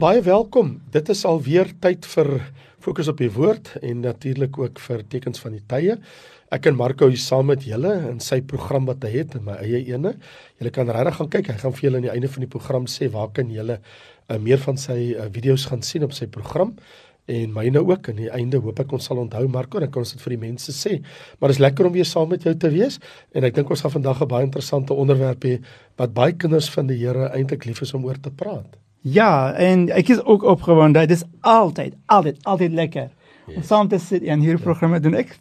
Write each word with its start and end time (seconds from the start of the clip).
Baie 0.00 0.22
welkom. 0.24 0.78
Dit 0.94 1.10
is 1.12 1.26
alweer 1.28 1.68
tyd 1.84 2.06
vir 2.08 2.28
fokus 2.80 3.10
op 3.10 3.18
die 3.20 3.28
woord 3.34 3.66
en 3.84 3.98
natuurlik 4.00 4.54
ook 4.56 4.78
vir 4.80 5.02
tekens 5.12 5.42
van 5.42 5.52
die 5.52 5.60
tye. 5.68 5.98
Ek 6.56 6.70
en 6.70 6.78
Marco 6.78 7.10
is 7.12 7.26
saam 7.28 7.50
met 7.52 7.66
julle 7.68 7.90
in 8.08 8.16
sy 8.24 8.38
program 8.40 8.88
wat 8.88 9.04
hy 9.04 9.10
het 9.18 9.36
in 9.36 9.44
my 9.44 9.58
eie 9.60 9.82
ene. 9.90 10.14
Julle 10.56 10.72
kan 10.72 10.88
regtig 10.88 11.18
gaan 11.18 11.30
kyk. 11.36 11.52
Hy 11.52 11.58
gaan 11.60 11.76
vir 11.76 11.84
julle 11.84 12.00
aan 12.00 12.08
die 12.08 12.12
einde 12.14 12.32
van 12.32 12.46
die 12.46 12.48
program 12.56 12.88
sê 12.88 13.10
waar 13.12 13.28
kan 13.36 13.52
julle 13.52 13.76
uh, 13.76 14.40
meer 14.40 14.64
van 14.64 14.80
sy 14.80 14.98
uh, 15.10 15.28
video's 15.36 15.68
gaan 15.68 15.84
sien 15.84 16.08
op 16.08 16.16
sy 16.16 16.32
program 16.32 16.72
en 17.28 17.52
myne 17.60 17.84
ook 17.84 18.08
aan 18.08 18.24
die 18.24 18.32
einde 18.40 18.64
hoop 18.64 18.80
ek 18.80 18.96
ons 18.96 19.12
sal 19.12 19.20
onthou 19.20 19.44
Marco 19.52 19.84
dan 19.84 19.92
kan 19.92 20.06
ons 20.06 20.16
dit 20.16 20.24
vir 20.24 20.38
die 20.38 20.42
mense 20.48 20.80
sê. 20.80 21.02
Maar 21.36 21.52
dit 21.52 21.60
is 21.60 21.64
lekker 21.68 21.92
om 21.92 21.98
weer 22.00 22.08
saam 22.08 22.32
met 22.32 22.48
jou 22.48 22.56
te 22.56 22.72
wees 22.72 23.02
en 23.36 23.44
ek 23.44 23.60
dink 23.60 23.68
ons 23.68 23.84
gaan 23.84 24.00
vandag 24.00 24.24
'n 24.24 24.32
baie 24.32 24.48
interessante 24.48 24.96
onderwerp 24.96 25.44
hê 25.44 25.58
wat 26.00 26.16
baie 26.16 26.32
kinders 26.32 26.72
van 26.72 26.88
die 26.88 27.04
Here 27.04 27.34
eintlik 27.36 27.68
lief 27.68 27.84
is 27.84 27.92
om 27.92 28.08
oor 28.08 28.16
te 28.16 28.32
praat. 28.32 28.80
Ja, 29.00 29.52
en 29.56 29.88
ek 29.96 30.12
is 30.12 30.20
ook 30.24 30.42
opgewonde. 30.44 31.06
Dit 31.06 31.22
is 31.22 31.24
altyd, 31.40 31.94
altyd, 32.06 32.36
altyd 32.44 32.72
lekker. 32.72 33.08
Yes. 33.46 33.56
Om 33.56 33.62
saam 33.62 33.88
te 33.88 33.98
sit 33.98 34.22
en 34.22 34.42
hier 34.44 34.60
programme 34.60 35.00
doen. 35.00 35.16
Ek 35.18 35.32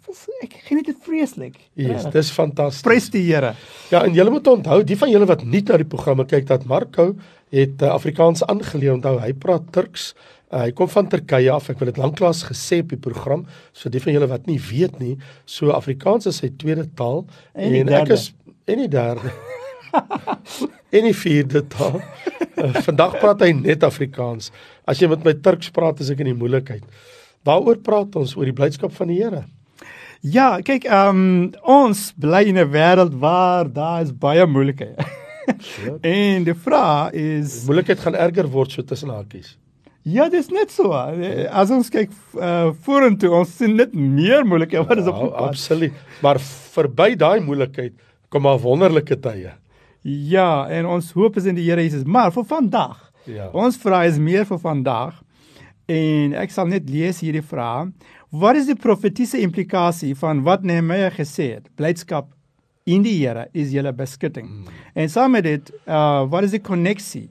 ek 0.41 0.55
geniet 0.69 0.87
dit 0.89 1.01
vreeslik. 1.05 1.59
Ja, 1.73 1.91
yes, 1.91 2.07
dis 2.13 2.31
fantasties. 2.33 2.85
Prys 2.87 3.09
die 3.13 3.25
Here. 3.27 3.51
Ja, 3.91 4.05
en 4.05 4.15
julle 4.15 4.31
moet 4.33 4.47
onthou, 4.47 4.79
die 4.87 4.97
van 4.97 5.11
julle 5.11 5.27
wat 5.29 5.43
nie 5.43 5.61
na 5.67 5.77
die 5.81 5.87
programme 5.89 6.25
kyk 6.25 6.47
dat 6.49 6.65
Marco 6.69 7.11
het 7.53 7.83
uh, 7.83 7.91
Afrikaans 7.91 8.45
aangeleer. 8.47 8.95
Onthou, 8.95 9.17
hy 9.21 9.33
praat 9.37 9.67
Turks. 9.75 10.13
Uh, 10.49 10.63
hy 10.63 10.71
kom 10.73 10.89
van 10.89 11.11
Turkye 11.11 11.51
af. 11.53 11.69
Ek 11.69 11.83
wil 11.83 11.91
dit 11.91 12.01
lanklaas 12.01 12.45
gesê 12.47 12.79
op 12.85 12.95
die 12.95 13.01
program. 13.01 13.45
So 13.75 13.91
die 13.91 14.01
van 14.01 14.15
julle 14.15 14.31
wat 14.31 14.49
nie 14.49 14.57
weet 14.71 14.97
nie, 15.03 15.17
so 15.45 15.75
Afrikaans 15.75 16.31
is 16.31 16.41
sy 16.41 16.53
tweede 16.57 16.87
taal 16.97 17.25
en, 17.53 17.75
en 17.83 17.95
ek 18.01 18.15
is 18.15 18.31
en 18.69 18.85
die 18.87 18.91
derde. 18.95 19.35
en 20.95 21.07
die 21.09 21.15
vierde 21.15 21.63
taal. 21.71 22.01
Uh, 22.59 22.73
vandag 22.85 23.19
praat 23.21 23.45
hy 23.45 23.53
net 23.57 23.85
Afrikaans. 23.87 24.51
As 24.89 25.01
jy 25.01 25.09
met 25.11 25.23
my 25.25 25.35
Turks 25.43 25.71
praat, 25.73 26.01
is 26.03 26.11
ek 26.13 26.23
in 26.23 26.33
die 26.33 26.39
moeilikheid. 26.39 26.83
Waaroor 27.47 27.79
praat 27.83 28.17
ons 28.19 28.35
oor 28.37 28.49
die 28.49 28.55
blydskap 28.55 28.93
van 28.97 29.11
die 29.11 29.21
Here? 29.21 29.45
Ja, 30.19 30.57
kyk, 30.65 30.83
ehm 30.89 31.21
um, 31.21 31.53
ons 31.63 32.09
bly 32.19 32.43
in 32.51 32.59
'n 32.59 32.71
wêreld 32.73 33.15
waar 33.21 33.69
daar 33.71 34.01
is 34.03 34.11
baie 34.11 34.45
moeilikhede. 34.45 35.05
en 36.01 36.43
die 36.43 36.53
vraag 36.53 37.15
is 37.15 37.63
moeilikheid 37.65 37.99
gaan 38.03 38.15
erger 38.15 38.49
word 38.51 38.71
so 38.71 38.83
tussen 38.83 39.09
hakies. 39.09 39.55
Ja, 40.03 40.29
dis 40.29 40.49
net 40.49 40.71
so. 40.71 40.91
As 40.91 41.71
ons 41.71 41.89
kyk 41.89 42.11
uh, 42.35 42.71
vorentoe, 42.83 43.31
ons 43.31 43.55
sien 43.61 43.75
net 43.75 43.93
meer 43.93 44.45
moeilikhede 44.47 44.83
wat 44.87 45.01
is 45.01 45.07
op 45.07 45.19
die 45.21 45.31
pad. 45.31 45.49
Absoluut. 45.53 46.05
Maar 46.23 46.39
verby 46.75 47.15
daai 47.15 47.39
moeilikheid 47.39 47.95
kom 48.29 48.43
maar 48.43 48.59
wonderlike 48.59 49.15
tye. 49.23 49.55
Ja, 50.01 50.67
en 50.71 50.87
ons 50.87 51.11
hoop 51.11 51.37
is 51.37 51.47
in 51.49 51.57
die 51.59 51.65
Here 51.67 51.83
Jesus, 51.83 52.05
maar 52.07 52.31
vir 52.31 52.45
vandag. 52.47 53.01
Ja. 53.27 53.49
Ons 53.51 53.77
vra 53.81 54.05
is 54.07 54.19
meer 54.21 54.45
vir 54.47 54.59
vandag. 54.61 55.17
En 55.89 56.35
ek 56.37 56.53
sal 56.53 56.69
net 56.71 56.89
lees 56.89 57.19
hierdie 57.23 57.43
vraag. 57.43 57.91
Wat 58.29 58.59
is 58.59 58.69
die 58.69 58.77
profetiese 58.77 59.41
implikasie 59.41 60.13
van 60.15 60.43
wat 60.45 60.63
Nehemia 60.63 61.09
gesê 61.11 61.55
het? 61.55 61.69
Blydskap 61.75 62.29
in 62.89 63.03
die 63.05 63.15
Here 63.17 63.47
is 63.57 63.73
julle 63.73 63.91
beskutting. 63.93 64.47
Hmm. 64.47 64.83
En 64.93 65.09
saam 65.09 65.33
met 65.35 65.47
dit, 65.47 65.71
uh 65.89 66.25
wat 66.29 66.47
is 66.47 66.55
die 66.55 66.63
koneksie? 66.63 67.27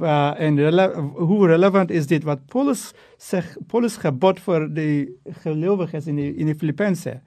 Uh 0.00 0.32
en 0.40 0.58
rele 0.58 0.88
hoe 1.18 1.46
relevant 1.52 1.90
is 1.90 2.08
dit 2.10 2.24
wat 2.24 2.42
Paulus 2.52 2.90
sê 3.20 3.42
Paulus 3.68 3.98
gebod 4.00 4.40
vir 4.42 4.66
die 4.72 4.96
gelowiges 5.44 6.08
in 6.10 6.20
die 6.20 6.32
in 6.32 6.50
die 6.50 6.58
Filippense? 6.58 7.20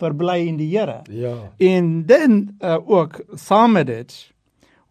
Verbly 0.00 0.46
in 0.46 0.56
die 0.56 0.70
Here. 0.72 1.00
Ja. 1.10 1.34
En 1.56 2.06
dan 2.06 2.56
uh, 2.60 2.78
ook 2.84 3.24
saam 3.34 3.72
met 3.72 3.86
dit 3.86 4.32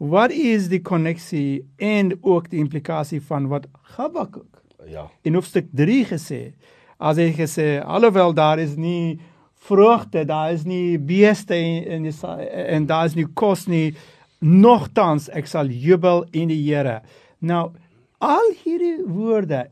wat 0.02 0.32
is 0.34 0.68
die 0.72 0.82
koneksie 0.82 1.62
en 1.78 2.16
ook 2.22 2.50
die 2.50 2.60
implikasie 2.60 3.22
van 3.22 3.48
wat 3.52 3.68
Habakuk 3.98 4.62
ja. 4.90 5.06
in 5.22 5.38
hoofstuk 5.38 5.68
3 5.78 6.06
gesê 6.10 6.40
as 6.98 7.20
hy 7.22 7.30
gesê 7.38 7.68
alhoewel 7.86 8.34
daar 8.34 8.60
is 8.60 8.74
nie 8.78 9.20
vrugte, 9.62 10.24
daar 10.26 10.56
is 10.56 10.64
nie 10.66 10.98
beeste 10.98 11.54
en 11.54 12.08
en, 12.09 12.16
en 12.66 12.88
daar 12.90 13.06
is 13.06 13.16
nie 13.16 13.28
kos 13.38 13.68
nie 13.70 13.94
nogtans 14.40 15.30
ek 15.38 15.46
sal 15.46 15.70
jubel 15.70 16.25
in 16.34 16.50
die 16.50 16.64
Here. 16.66 17.02
Nou 17.40 17.70
al 18.18 18.50
hierdie 18.64 19.04
woorde 19.06 19.68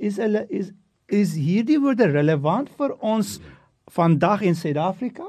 is 0.00 0.16
hulle 0.16 0.46
is 0.48 0.72
is 1.12 1.36
hierdie 1.36 1.76
woorde 1.80 2.08
relevant 2.08 2.72
vir 2.78 2.96
ons 3.04 3.36
hmm 3.36 3.60
vandag 3.86 4.40
in 4.40 4.54
Suid-Afrika? 4.54 5.26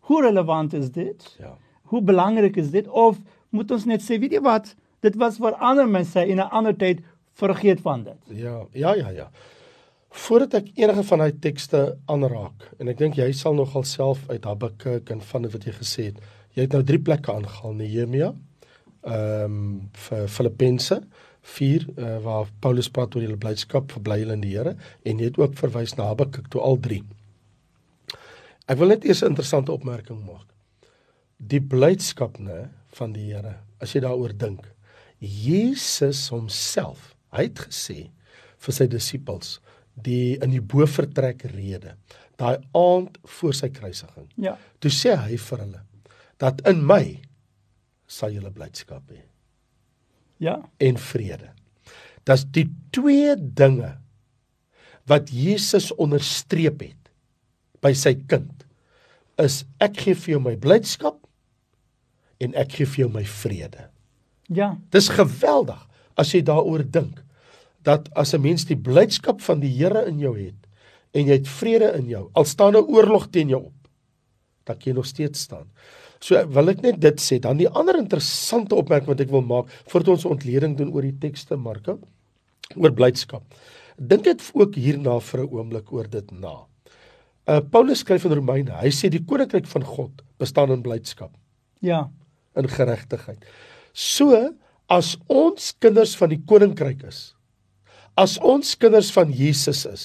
Hoe 0.00 0.22
relevant 0.22 0.72
is 0.72 0.90
dit? 0.90 1.36
Ja. 1.38 1.56
Hoe 1.82 2.02
belangrik 2.02 2.56
is 2.56 2.70
dit 2.70 2.88
of 2.88 3.18
moet 3.48 3.70
ons 3.70 3.84
net 3.84 4.02
sê, 4.02 4.18
weet 4.18 4.32
jy 4.32 4.42
wat, 4.44 4.74
dit 5.04 5.16
was 5.20 5.38
vir 5.38 5.56
ander 5.62 5.88
mense 5.88 6.20
in 6.26 6.40
'n 6.40 6.50
ander 6.50 6.76
tyd 6.76 7.02
vergeet 7.34 7.80
van 7.80 8.04
dit. 8.04 8.20
Ja, 8.26 8.66
ja, 8.72 8.94
ja, 8.94 9.08
ja. 9.08 9.30
Voordat 10.08 10.54
ek 10.54 10.70
enige 10.74 11.02
van 11.02 11.18
daai 11.18 11.38
tekste 11.38 11.96
aanraak 12.06 12.70
en 12.78 12.88
ek 12.88 12.98
dink 12.98 13.16
jy 13.18 13.32
sal 13.32 13.54
nogal 13.54 13.82
self 13.82 14.28
uit 14.28 14.44
Habakuk 14.44 15.10
en 15.10 15.20
van 15.20 15.50
wat 15.50 15.64
jy 15.64 15.72
gesê 15.72 16.02
het. 16.10 16.20
Jy 16.54 16.62
het 16.62 16.72
nou 16.72 16.82
drie 16.82 17.00
plekke 17.02 17.32
aangehaal, 17.32 17.72
Nehemia, 17.72 18.34
ehm 19.02 19.44
um, 19.44 19.90
vir 19.92 20.28
Filippense 20.28 21.02
4 21.44 21.86
uh, 21.96 22.16
waar 22.24 22.48
Paulus 22.60 22.88
praat 22.88 23.14
oor 23.14 23.26
die 23.26 23.36
blydskap 23.36 23.92
verbly 23.92 24.22
hulle 24.22 24.32
in 24.38 24.44
die 24.44 24.54
Here 24.54 24.76
en 25.04 25.18
jy 25.18 25.28
het 25.28 25.38
ook 25.38 25.58
verwys 25.58 25.96
na 25.98 26.08
Habakuk 26.12 26.48
toe 26.48 26.62
al 26.64 26.78
drie. 26.80 27.02
Ek 28.70 28.80
wil 28.80 28.94
net 28.94 29.04
eers 29.04 29.22
'n 29.22 29.34
interessante 29.34 29.72
opmerking 29.72 30.24
maak. 30.24 30.48
Die 31.38 31.60
blydskap 31.60 32.38
nê 32.38 32.70
van 32.96 33.12
die 33.12 33.32
Here, 33.32 33.58
as 33.80 33.92
jy 33.92 34.00
daaroor 34.00 34.32
dink. 34.32 34.70
Jesus 35.20 36.28
homself, 36.28 37.14
hy 37.32 37.42
het 37.42 37.58
gesê 37.68 38.10
vir 38.58 38.72
sy 38.72 38.86
disippels 38.86 39.60
die 39.94 40.38
in 40.42 40.50
die 40.50 40.60
bovertrek 40.60 41.44
rede, 41.52 41.96
daai 42.36 42.58
aand 42.74 43.18
voor 43.38 43.54
sy 43.54 43.68
kruisiging. 43.68 44.28
Ja. 44.36 44.56
Toe 44.80 44.90
sê 44.90 45.14
hy 45.16 45.36
vir 45.36 45.58
hulle 45.58 45.82
dat 46.38 46.60
in 46.66 46.82
my 46.86 47.20
sal 48.06 48.34
julle 48.34 48.50
blydskap 48.50 49.10
hê. 49.10 49.22
Ja. 50.42 50.58
En 50.80 50.96
vrede. 50.96 51.52
Dis 52.26 52.44
die 52.44 52.66
twee 52.90 53.36
dinge 53.36 53.98
wat 55.06 55.30
Jesus 55.30 55.92
onderstreep 56.00 56.80
het 56.80 57.03
by 57.84 57.92
sy 57.92 58.14
kind 58.30 58.64
is 59.42 59.64
ek 59.82 59.98
gee 60.04 60.14
vir 60.14 60.36
jou 60.36 60.42
my 60.42 60.54
blydskap 60.60 61.18
en 62.42 62.54
ek 62.58 62.78
gee 62.78 62.88
vir 62.88 63.04
jou 63.04 63.10
my 63.12 63.24
vrede. 63.28 63.88
Ja. 64.48 64.74
Dis 64.94 65.10
geweldig 65.12 65.80
as 66.20 66.32
jy 66.34 66.42
daaroor 66.46 66.84
dink 66.84 67.20
dat 67.84 68.08
as 68.16 68.34
'n 68.34 68.40
mens 68.40 68.64
die 68.64 68.78
blydskap 68.78 69.40
van 69.40 69.60
die 69.60 69.72
Here 69.76 70.06
in 70.08 70.18
jou 70.18 70.36
het 70.38 70.60
en 71.12 71.26
jy 71.26 71.32
het 71.32 71.48
vrede 71.48 71.94
in 71.98 72.08
jou, 72.08 72.30
al 72.34 72.44
staan 72.44 72.76
'n 72.76 72.88
oorlog 72.88 73.30
teen 73.30 73.48
jou 73.48 73.62
op, 73.66 73.88
dan 74.64 74.76
kan 74.76 74.92
jy 74.92 74.96
nog 74.96 75.06
steeds 75.06 75.40
staan. 75.40 75.70
So 76.20 76.40
wil 76.46 76.70
ek 76.70 76.82
net 76.82 77.00
dit 77.00 77.20
sê. 77.20 77.38
Dan 77.38 77.58
die 77.60 77.68
ander 77.68 77.98
interessante 77.98 78.74
opmerking 78.74 79.08
wat 79.08 79.20
ek 79.20 79.30
wil 79.30 79.42
maak 79.42 79.68
voordat 79.92 80.08
ons 80.08 80.24
ontleding 80.24 80.76
doen 80.76 80.92
oor 80.92 81.02
die 81.02 81.18
tekste 81.20 81.56
Marko 81.56 81.98
oor 82.76 82.92
blydskap. 82.92 83.42
Dink 83.98 84.24
dit 84.24 84.50
ook 84.54 84.74
hierna 84.74 85.20
vir 85.20 85.40
'n 85.40 85.50
oomblik 85.52 85.92
oor 85.92 86.08
dit 86.08 86.30
na. 86.32 86.66
Uh 87.44 87.60
Paulus 87.60 88.00
skryf 88.00 88.24
in 88.24 88.32
Romeine. 88.32 88.72
Hy 88.80 88.90
sê 88.94 89.10
die 89.12 89.22
koninkryk 89.24 89.68
van 89.68 89.84
God 89.84 90.24
bestaan 90.40 90.72
in 90.72 90.82
blydskap. 90.84 91.32
Ja, 91.84 92.08
in 92.56 92.68
geregtigheid. 92.70 93.44
So 93.92 94.32
as 94.88 95.14
ons 95.28 95.72
kinders 95.80 96.14
van 96.16 96.32
die 96.32 96.40
koninkryk 96.48 97.04
is, 97.08 97.34
as 98.16 98.38
ons 98.40 98.74
kinders 98.80 99.10
van 99.12 99.32
Jesus 99.32 99.84
is, 99.88 100.04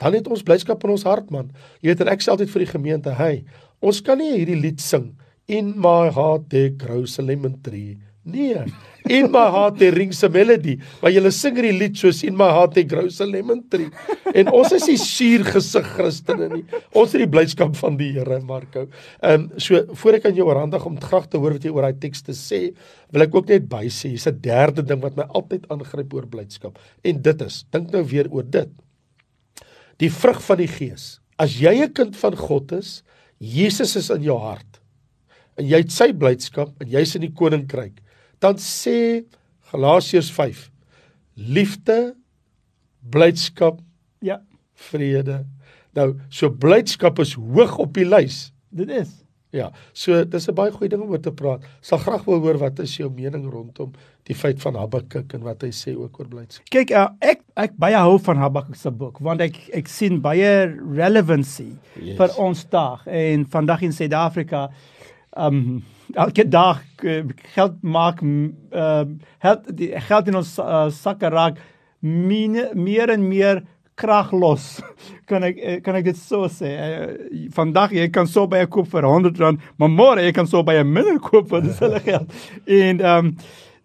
dan 0.00 0.16
het 0.16 0.28
ons 0.32 0.44
blydskap 0.46 0.84
in 0.86 0.94
ons 0.94 1.04
hart 1.04 1.28
man. 1.34 1.50
Jy 1.84 1.92
weet 1.92 2.04
en 2.06 2.12
ek 2.12 2.24
sê 2.24 2.32
altyd 2.32 2.52
vir 2.54 2.64
die 2.64 2.72
gemeente, 2.72 3.12
hey, 3.18 3.42
ons 3.84 4.00
kan 4.04 4.20
nie 4.20 4.32
hierdie 4.32 4.60
lied 4.60 4.80
sing 4.80 5.10
in 5.50 5.74
my 5.76 6.08
heart 6.14 6.48
there 6.52 6.70
grows 6.70 7.18
a 7.18 7.24
lemon 7.26 7.58
tree 7.64 7.98
Nee. 8.22 8.64
In 9.08 9.30
my 9.32 9.46
heart 9.48 9.78
there 9.78 9.94
rings 9.96 10.22
a 10.22 10.28
melody. 10.28 10.76
Maar 11.00 11.14
jy 11.14 11.30
sing 11.32 11.56
hierdie 11.56 11.72
lied 11.72 11.96
soos 11.96 12.20
in 12.26 12.36
my 12.36 12.50
heart 12.52 12.74
there 12.76 12.86
grows 12.88 13.20
a 13.24 13.26
lemon 13.26 13.62
tree. 13.72 13.88
En 14.36 14.50
ons 14.52 14.74
is 14.76 14.84
nie 14.90 14.98
suur 15.00 15.46
gesig 15.48 15.86
Christene 15.94 16.50
nie. 16.52 16.62
Ons 16.92 17.14
het 17.16 17.24
die 17.24 17.30
blydskap 17.30 17.72
van 17.80 17.96
die 17.96 18.10
Here, 18.18 18.40
Marko. 18.44 18.84
Ehm 19.22 19.46
um, 19.46 19.60
so 19.62 19.80
voor 20.02 20.18
ek 20.18 20.28
aan 20.28 20.36
jou 20.36 20.46
oorhandig 20.50 20.84
om 20.86 20.98
graag 21.00 21.30
te 21.32 21.40
hoor 21.40 21.56
wat 21.56 21.64
jy 21.64 21.72
oor 21.72 21.88
daai 21.88 22.02
teks 22.02 22.26
te 22.26 22.36
sê, 22.36 22.60
wil 23.14 23.24
ek 23.24 23.38
ook 23.38 23.48
net 23.54 23.70
by 23.72 23.86
sê, 23.88 24.12
hier's 24.12 24.28
'n 24.28 24.36
derde 24.44 24.84
ding 24.84 25.00
wat 25.00 25.16
my 25.16 25.24
altyd 25.24 25.64
aangryp 25.72 26.12
oor 26.14 26.28
blydskap. 26.28 26.78
En 27.02 27.22
dit 27.22 27.42
is, 27.42 27.64
dink 27.72 27.90
nou 27.90 28.04
weer 28.04 28.28
oor 28.30 28.44
dit. 28.44 28.68
Die 29.98 30.12
vrug 30.12 30.42
van 30.44 30.60
die 30.60 30.68
Gees. 30.68 31.20
As 31.38 31.56
jy 31.56 31.72
'n 31.82 31.92
kind 31.92 32.16
van 32.16 32.36
God 32.36 32.72
is, 32.72 33.02
Jesus 33.40 33.96
is 33.96 34.10
in 34.10 34.22
jou 34.22 34.38
hart. 34.38 34.80
En 35.56 35.64
jy 35.64 35.78
het 35.80 35.90
sy 35.90 36.12
blydskap 36.12 36.70
en 36.80 36.88
jy's 36.88 37.14
in 37.16 37.22
die 37.22 37.32
koninkryk 37.32 38.00
dan 38.42 38.58
sê 38.60 39.24
Galasiërs 39.70 40.30
5 40.34 40.66
liefde 41.34 41.98
blydskap 43.00 43.80
ja 44.24 44.40
vrede 44.90 45.42
nou 45.96 46.12
so 46.28 46.50
blydskap 46.50 47.20
is 47.22 47.36
hoog 47.38 47.78
op 47.78 47.94
die 47.96 48.08
lys 48.08 48.48
dit 48.70 48.90
is 49.00 49.20
Ja, 49.50 49.72
so 49.92 50.24
dis 50.24 50.46
'n 50.48 50.54
baie 50.54 50.70
goeie 50.70 50.88
ding 50.88 51.02
om 51.02 51.10
oor 51.10 51.20
te 51.20 51.32
praat. 51.32 51.64
Sal 51.82 51.98
graag 51.98 52.24
wil 52.24 52.38
hoor 52.38 52.58
wat 52.58 52.78
is 52.78 52.96
jou 52.96 53.10
mening 53.10 53.50
rondom 53.50 53.90
die 54.22 54.34
feit 54.34 54.60
van 54.62 54.74
Habakuk 54.74 55.34
en 55.34 55.42
wat 55.42 55.62
hy 55.62 55.70
sê 55.74 55.96
ook 55.96 56.20
oor 56.20 56.28
blydskap. 56.28 56.68
Kyk, 56.70 56.90
uh, 56.90 57.08
ek 57.20 57.42
ek 57.56 57.74
baie 57.76 57.96
hou 57.96 58.18
van 58.18 58.36
Habakuk 58.36 58.76
se 58.76 58.90
boek 58.90 59.18
want 59.18 59.40
ek 59.40 59.56
ek 59.74 59.88
sien 59.88 60.20
baie 60.20 60.70
relevancy 60.94 61.72
yes. 61.96 62.16
vir 62.16 62.36
ons 62.38 62.64
dag 62.70 63.06
en 63.06 63.44
vandag 63.44 63.82
in 63.82 63.92
Suid-Afrika 63.92 64.70
um 65.36 65.82
elke 66.14 66.44
dag 66.48 66.80
uh, 67.06 67.22
geld 67.54 67.82
maak 67.82 68.22
uh, 68.22 69.04
geld 69.42 69.68
die 69.78 69.92
geld 70.08 70.30
in 70.30 70.40
ons 70.40 70.56
uh, 70.58 70.88
sakke 70.90 71.30
raak 71.30 71.60
meer, 72.00 72.70
meer 72.74 73.12
en 73.14 73.28
meer 73.28 73.62
kraglos. 74.00 74.80
kan 75.30 75.44
ek 75.46 75.58
eh, 75.60 75.78
kan 75.84 75.98
ek 75.98 76.10
dit 76.10 76.18
so 76.18 76.48
sê? 76.50 76.72
Uh, 76.72 77.48
vandag 77.54 77.94
jy 77.96 78.08
kan 78.12 78.28
so 78.30 78.48
baie 78.50 78.68
koop 78.70 78.88
vir 78.92 79.06
100 79.06 79.40
rand, 79.42 79.66
maar 79.80 79.92
môre 79.92 80.24
jy 80.24 80.34
kan 80.36 80.48
so 80.48 80.64
baie 80.66 80.84
minder 80.84 81.20
koop 81.22 81.50
vir 81.52 81.66
dieselfde 81.66 82.02
geld. 82.06 82.38
En 82.80 83.04
um, 83.12 83.34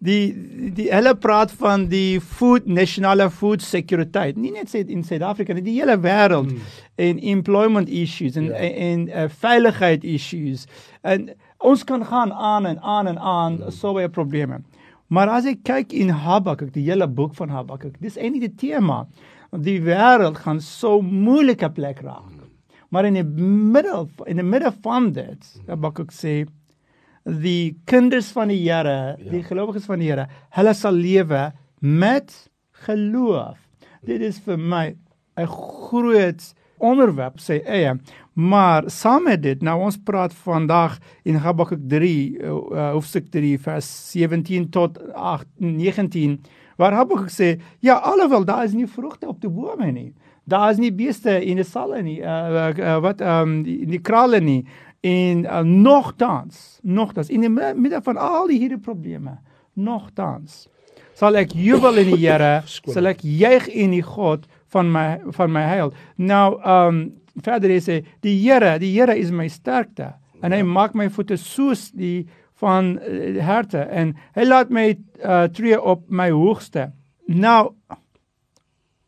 die 0.06 0.72
die 0.76 0.88
hulle 0.92 1.14
praat 1.18 1.52
van 1.60 1.88
die 1.90 2.20
food 2.20 2.66
nasionale 2.66 3.28
food 3.30 3.64
sekuriteit. 3.64 4.38
Nie 4.38 4.52
net 4.54 4.70
sê 4.72 4.84
in 4.84 5.04
Suid-Afrika, 5.06 5.56
nie 5.56 5.64
die 5.66 5.78
hele 5.80 5.98
wêreld 6.02 6.52
mm. 6.52 6.78
en 7.08 7.20
employment 7.34 7.90
issues 7.90 8.38
en 8.38 8.50
yeah. 8.50 8.62
Ja. 8.62 8.70
en, 8.70 9.08
en 9.08 9.08
uh, 9.08 9.28
veiligheid 9.42 10.06
issues. 10.06 10.66
En 11.02 11.30
ons 11.58 11.84
kan 11.84 12.04
gaan 12.06 12.32
aan 12.32 12.66
en 12.66 12.80
aan 12.80 13.12
en 13.12 13.18
aan 13.18 13.60
mm. 13.60 13.74
so 13.74 13.96
baie 13.96 14.10
probleme. 14.12 14.62
Maar 15.06 15.30
as 15.36 15.46
ek 15.46 15.62
kyk 15.66 15.94
in 15.94 16.10
Habakuk, 16.10 16.72
die 16.74 16.86
hele 16.88 17.06
boek 17.06 17.36
van 17.38 17.52
Habakuk, 17.54 17.94
dis 18.02 18.18
eintlik 18.18 18.48
die 18.48 18.68
tema 18.68 19.04
die 19.62 19.78
wêreld 19.84 20.40
gaan 20.42 20.58
so 20.60 20.98
moeilike 21.00 21.68
plek 21.72 22.02
raak. 22.04 22.32
Maar 22.90 23.08
in 23.08 23.18
die 23.18 23.24
middel 23.24 24.08
in 24.26 24.40
die 24.40 24.46
middel 24.46 24.74
van 24.82 25.10
dit, 25.14 25.46
ek 25.68 26.12
sê, 26.14 26.44
die 27.26 27.76
kinders 27.84 28.30
van 28.34 28.48
die 28.48 28.60
Here, 28.62 29.16
die 29.18 29.42
ja. 29.42 29.48
gelowiges 29.48 29.88
van 29.90 30.02
die 30.02 30.10
Here, 30.10 30.28
hulle 30.54 30.74
sal 30.74 30.94
lewe 30.94 31.50
met 31.80 32.32
geloof. 32.86 33.58
Dit 34.06 34.22
is 34.22 34.38
vir 34.38 34.58
my 34.58 34.94
'n 35.36 35.46
groot 35.46 36.54
onderwerp 36.78 37.40
sê 37.40 37.60
eie 37.64 37.96
maar 38.36 38.84
saam 38.92 39.24
met 39.24 39.40
dit 39.42 39.62
nou 39.64 39.78
ons 39.86 39.96
praat 40.04 40.34
vandag 40.44 40.98
in 41.24 41.38
Habakuk 41.40 41.80
3 41.88 42.10
uh, 42.36 42.90
hoofstuk 42.92 43.30
3 43.32 43.56
vers 43.64 43.88
17 44.12 44.68
tot 44.70 44.98
8 45.12 45.46
19 45.56 46.36
waar 46.76 46.92
Habakuk 46.92 47.32
sê 47.32 47.56
ja 47.80 47.96
alhoewel 47.96 48.44
daar 48.44 48.64
is 48.64 48.76
nie 48.76 48.88
vrugte 48.88 49.28
op 49.28 49.40
die 49.40 49.52
bome 49.52 49.88
nie 49.92 50.12
daar 50.44 50.70
is 50.70 50.78
nie 50.78 50.92
beeste 50.92 51.32
in 51.40 51.56
die 51.62 51.66
salle 51.66 52.02
nie 52.02 52.18
uh, 52.20 52.68
uh, 52.76 52.98
wat 53.00 53.24
um, 53.24 53.62
in 53.64 53.90
die 53.94 54.02
krale 54.04 54.40
nie 54.40 54.66
en 55.06 55.44
uh, 55.44 55.62
nogtans 55.66 56.80
nogtans 56.82 57.30
in 57.32 57.46
die 57.46 57.52
midde 57.52 58.02
van 58.06 58.20
al 58.20 58.50
die 58.50 58.58
hierdie 58.62 58.82
probleme 58.82 59.38
nogtans 59.74 60.64
sal 61.16 61.38
ek 61.40 61.54
jubel 61.56 62.02
in 62.02 62.12
die 62.14 62.20
Here 62.24 62.60
sal 62.94 63.12
ek 63.12 63.24
juig 63.24 63.70
in 63.72 63.94
die 63.96 64.04
God 64.04 64.48
van 64.74 64.90
my 64.92 65.08
van 65.38 65.52
my 65.54 65.64
heil 65.68 65.94
nou 66.16 66.58
um 66.60 67.06
verder 67.44 67.76
sê 67.84 68.02
die 68.24 68.38
Here 68.40 68.76
die 68.82 68.94
Here 68.96 69.16
is 69.16 69.32
my 69.34 69.48
sterkte 69.52 70.14
en 70.44 70.52
hy 70.52 70.62
maak 70.66 70.96
my 70.96 71.08
voete 71.12 71.38
soos 71.40 71.90
die 71.96 72.26
van 72.60 72.96
uh, 72.98 73.36
herte 73.44 73.84
en 73.92 74.14
hy 74.36 74.46
laat 74.46 74.72
my 74.72 74.88
uh, 74.92 75.44
tree 75.52 75.76
op 75.76 76.06
my 76.08 76.30
hoogste. 76.32 76.90
Nou 77.28 77.74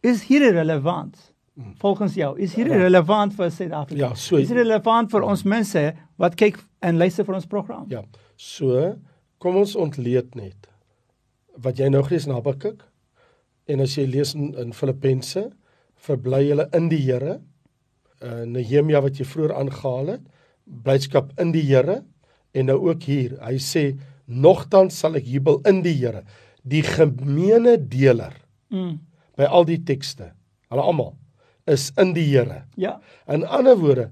is 0.04 0.26
hier 0.28 0.44
relevant. 0.52 1.16
Volgens 1.78 2.14
jou. 2.14 2.38
Is 2.38 2.54
hier 2.54 2.66
ja. 2.66 2.76
relevant 2.76 3.34
vir 3.34 3.50
Suid-Afrika? 3.50 4.08
Ja, 4.08 4.14
so. 4.14 4.38
Is 4.38 4.50
relevant 4.54 5.10
vir 5.10 5.26
ons 5.26 5.44
mense 5.48 5.82
wat 6.20 6.36
kyk 6.38 6.58
en 6.84 6.98
luister 7.00 7.26
vir 7.26 7.38
ons 7.38 7.48
program? 7.50 7.86
Ja. 7.90 8.04
So, 8.38 8.94
kom 9.42 9.58
ons 9.58 9.76
ontleed 9.78 10.36
net 10.38 10.68
wat 11.58 11.80
jy 11.80 11.88
nou 11.90 12.04
gelees 12.06 12.28
in 12.28 12.36
Habakuk 12.36 12.84
en 13.68 13.82
as 13.82 13.96
jy 13.98 14.06
lees 14.08 14.34
in, 14.38 14.52
in 14.58 14.74
Filippense, 14.76 15.48
verbly 15.98 16.44
julle 16.46 16.68
in 16.76 16.86
die 16.92 17.00
Here. 17.02 17.40
Uh 18.22 18.44
Nehemia 18.46 19.02
wat 19.02 19.18
jy 19.18 19.26
vroeër 19.26 19.56
aangehaal 19.58 20.14
het, 20.14 20.22
blydskap 20.86 21.34
in 21.42 21.52
die 21.54 21.64
Here 21.66 22.02
en 22.54 22.70
nou 22.70 22.78
ook 22.86 23.02
hier. 23.10 23.34
Hy 23.42 23.58
sê 23.62 23.90
nogtans 24.26 24.96
sal 25.02 25.18
ek 25.18 25.26
jubel 25.26 25.58
in 25.68 25.82
die 25.82 25.96
Here, 25.98 26.22
die 26.62 26.84
gemeene 26.86 27.76
deler. 27.78 28.38
Mm. 28.70 29.00
By 29.38 29.50
al 29.50 29.66
die 29.66 29.82
tekste. 29.86 30.32
Hulle 30.70 30.84
almal 30.86 31.16
is 31.68 31.90
in 32.00 32.14
die 32.16 32.26
Here. 32.30 32.64
Ja. 32.76 32.98
In 33.28 33.44
ander 33.44 33.76
woorde, 33.78 34.10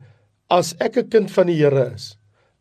as 0.51 0.75
ek 0.81 0.97
'n 0.97 1.09
kind 1.11 1.31
van 1.31 1.47
die 1.47 1.59
Here 1.59 1.93
is, 1.95 2.17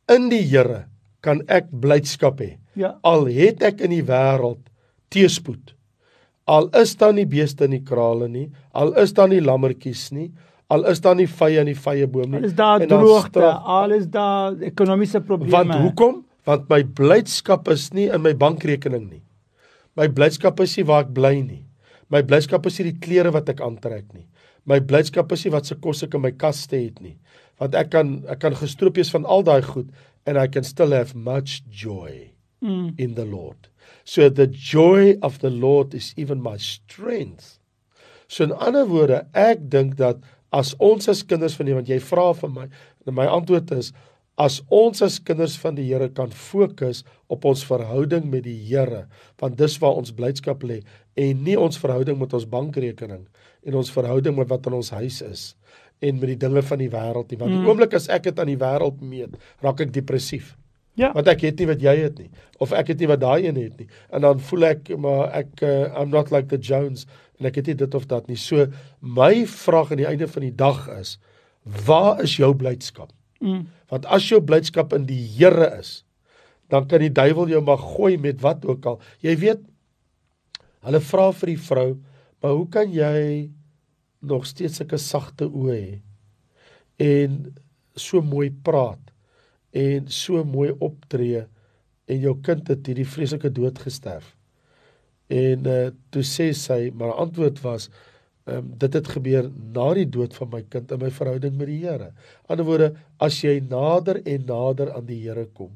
in 0.10 0.30
die 0.30 0.44
Here 0.44 0.86
kan 1.22 1.42
ek 1.48 1.70
blydskap 1.72 2.42
hê. 2.42 2.58
Ja. 2.76 2.96
Al 3.04 3.26
het 3.26 3.64
ek 3.64 3.82
in 3.82 3.92
die 3.92 4.04
wêreld 4.04 4.62
teëspoed. 5.14 5.74
Al 6.46 6.70
is 6.78 6.96
daar 6.96 7.14
nie 7.14 7.26
beeste 7.26 7.66
in 7.66 7.72
die 7.72 7.84
krale 7.86 8.28
nie, 8.30 8.52
al 8.74 8.94
is 9.02 9.14
daar 9.14 9.30
nie 9.32 9.42
lammetjies 9.42 10.12
nie, 10.14 10.32
al 10.70 10.86
is 10.86 11.02
daar 11.02 11.16
nie 11.18 11.28
vye 11.30 11.62
in 11.62 11.72
die 11.72 11.78
vye 11.78 12.08
boom 12.08 12.36
nie. 12.36 12.44
Is 12.46 12.54
daar 12.54 12.84
droogte, 12.86 13.42
al 13.42 13.96
is 13.98 14.06
daar 14.14 14.54
ekonomiese 14.62 15.22
probleme. 15.22 15.56
Want 15.56 15.74
hoekom? 15.74 16.26
Want 16.46 16.70
my 16.70 16.84
blydskap 16.84 17.68
is 17.74 17.92
nie 17.94 18.12
in 18.14 18.22
my 18.22 18.36
bankrekening 18.38 19.10
nie. 19.10 19.24
My 19.98 20.08
blydskap 20.12 20.60
is 20.62 20.76
nie 20.78 20.86
waar 20.86 21.08
ek 21.08 21.14
bly 21.16 21.40
nie. 21.42 21.64
My 22.14 22.22
blydskap 22.22 22.66
is 22.70 22.80
nie 22.80 22.92
die 22.92 23.00
klere 23.02 23.32
wat 23.34 23.50
ek 23.50 23.64
aantrek 23.66 24.08
nie. 24.14 24.28
My 24.66 24.80
blydskap 24.82 25.32
is 25.34 25.46
nie 25.46 25.54
wat 25.54 25.70
se 25.70 25.78
kos 25.82 26.04
ek 26.06 26.18
in 26.18 26.26
my 26.26 26.34
kaste 26.34 26.78
het 26.78 27.02
nie. 27.02 27.18
Want 27.62 27.78
ek 27.78 27.92
kan 27.94 28.18
ek 28.32 28.42
kan 28.44 28.58
gestroop 28.58 29.00
wees 29.00 29.14
van 29.14 29.26
al 29.26 29.46
daai 29.46 29.62
goed 29.66 29.92
and 30.26 30.38
I 30.42 30.48
can 30.48 30.66
still 30.66 30.92
have 30.92 31.16
much 31.16 31.62
joy 31.70 32.32
mm. 32.64 32.94
in 32.98 33.16
the 33.16 33.26
Lord. 33.26 33.70
So 34.04 34.30
the 34.30 34.48
joy 34.48 35.18
of 35.22 35.40
the 35.40 35.50
Lord 35.50 35.94
is 35.94 36.14
even 36.18 36.42
my 36.42 36.58
strength. 36.58 37.60
So 38.28 38.44
in 38.44 38.54
ander 38.54 38.86
woorde, 38.90 39.26
ek 39.34 39.70
dink 39.70 39.98
dat 40.02 40.22
as 40.54 40.74
ons 40.80 41.10
as 41.12 41.24
kinders 41.24 41.58
van 41.58 41.70
die 41.70 41.78
want 41.78 41.90
jy 41.92 42.00
vra 42.02 42.32
vir 42.38 42.52
my 42.54 42.66
en 43.06 43.18
my 43.18 43.26
antwoord 43.30 43.74
is 43.76 43.92
as 44.42 44.60
ons 44.74 45.02
as 45.06 45.20
kinders 45.24 45.56
van 45.62 45.78
die 45.78 45.88
Here 45.88 46.10
kan 46.12 46.32
fokus 46.32 47.04
op 47.32 47.46
ons 47.48 47.64
verhouding 47.68 48.28
met 48.32 48.44
die 48.48 48.58
Here 48.68 49.06
want 49.42 49.58
dis 49.60 49.78
waar 49.82 50.02
ons 50.02 50.14
blydskap 50.16 50.66
lê 50.68 50.82
en 51.16 51.44
nie 51.44 51.56
ons 51.60 51.80
verhouding 51.80 52.20
met 52.20 52.36
ons 52.36 52.50
bankrekening 52.50 53.24
en 53.66 53.80
ons 53.80 53.92
verhouding 53.92 54.36
met 54.36 54.52
wat 54.52 54.68
in 54.68 54.78
ons 54.82 54.92
huis 54.98 55.22
is 55.26 55.48
en 56.04 56.20
met 56.20 56.34
die 56.34 56.42
dinge 56.44 56.62
van 56.68 56.84
die 56.84 56.92
wêreld 56.92 57.32
nie 57.32 57.40
want 57.40 57.54
mm. 57.54 57.64
die 57.64 57.72
oomblik 57.72 57.96
as 57.98 58.12
ek 58.12 58.28
dit 58.28 58.44
aan 58.44 58.52
die 58.52 58.60
wêreld 58.60 59.02
meet 59.02 59.40
raak 59.64 59.88
ek 59.88 59.96
depressief 59.96 60.56
Ja. 60.96 61.10
Want 61.12 61.28
ek 61.28 61.42
het 61.44 61.60
nie 61.60 61.68
wat 61.68 61.82
jy 61.84 61.94
het 62.06 62.20
nie 62.22 62.30
of 62.64 62.72
ek 62.72 62.94
het 62.94 63.02
nie 63.04 63.10
wat 63.12 63.20
daai 63.20 63.50
een 63.50 63.58
het 63.60 63.82
nie. 63.82 63.88
En 64.16 64.24
dan 64.24 64.40
voel 64.40 64.70
ek 64.70 64.94
maar 64.96 65.28
ek 65.36 65.60
uh, 65.68 65.92
I'm 65.92 66.08
not 66.14 66.32
like 66.32 66.48
the 66.48 66.60
Jones 66.62 67.04
en 67.40 67.50
ek 67.50 67.60
het 67.60 67.68
nie 67.68 67.76
dit 67.82 67.98
of 68.00 68.06
dat 68.08 68.30
nie. 68.32 68.40
So 68.40 68.70
my 69.04 69.44
vraag 69.44 69.92
aan 69.92 70.00
die 70.00 70.08
einde 70.08 70.30
van 70.32 70.46
die 70.48 70.56
dag 70.56 70.88
is 70.96 71.18
waar 71.66 72.24
is 72.24 72.38
jou 72.40 72.54
blydskap? 72.56 73.12
Mm. 73.44 73.66
Want 73.92 74.08
as 74.12 74.28
jou 74.30 74.42
blydskap 74.44 74.94
in 74.96 75.08
die 75.10 75.22
Here 75.36 75.68
is, 75.80 76.04
dan 76.72 76.88
kan 76.90 77.04
die 77.04 77.14
duiwel 77.14 77.52
jou 77.52 77.62
maar 77.66 77.82
gooi 77.82 78.16
met 78.22 78.42
wat 78.44 78.66
ook 78.66 78.86
al. 78.90 79.02
Jy 79.26 79.36
weet 79.44 79.66
hulle 80.86 81.02
vra 81.02 81.32
vir 81.34 81.52
die 81.54 81.62
vrou, 81.62 81.90
"Maar 82.42 82.52
hoe 82.52 82.70
kan 82.70 82.92
jy 82.92 83.52
nog 84.22 84.46
steeds 84.46 84.78
sulke 84.78 84.98
sagte 84.98 85.46
oë 85.46 85.74
hê 85.74 86.02
en 87.00 87.56
so 87.96 88.22
mooi 88.22 88.50
praat 88.50 89.12
en 89.74 90.08
so 90.08 90.44
mooi 90.44 90.72
optree 90.80 91.46
en 92.08 92.20
jou 92.22 92.36
kind 92.42 92.68
het 92.68 92.88
hierdie 92.88 93.06
vreeslike 93.06 93.50
dood 93.50 93.80
gesterf?" 93.80 94.36
En 95.30 95.66
uh, 95.66 95.90
toe 96.12 96.22
sê 96.22 96.54
sy, 96.54 96.92
maar 96.94 97.14
antwoord 97.14 97.62
was, 97.62 97.90
ehm 98.46 98.58
um, 98.58 98.74
dit 98.78 98.94
het 98.94 99.08
gebeur 99.10 99.48
na 99.74 99.88
die 99.98 100.06
dood 100.06 100.36
van 100.38 100.50
my 100.52 100.62
kind 100.70 100.92
in 100.92 101.00
my 101.02 101.10
verhouding 101.10 101.56
met 101.58 101.68
die 101.68 101.80
Here. 101.82 102.12
Ander 102.48 102.66
woorde, 102.66 102.92
as 103.18 103.40
jy 103.42 103.60
nader 103.70 104.22
en 104.22 104.46
nader 104.46 104.92
aan 104.94 105.08
die 105.08 105.22
Here 105.24 105.48
kom, 105.54 105.72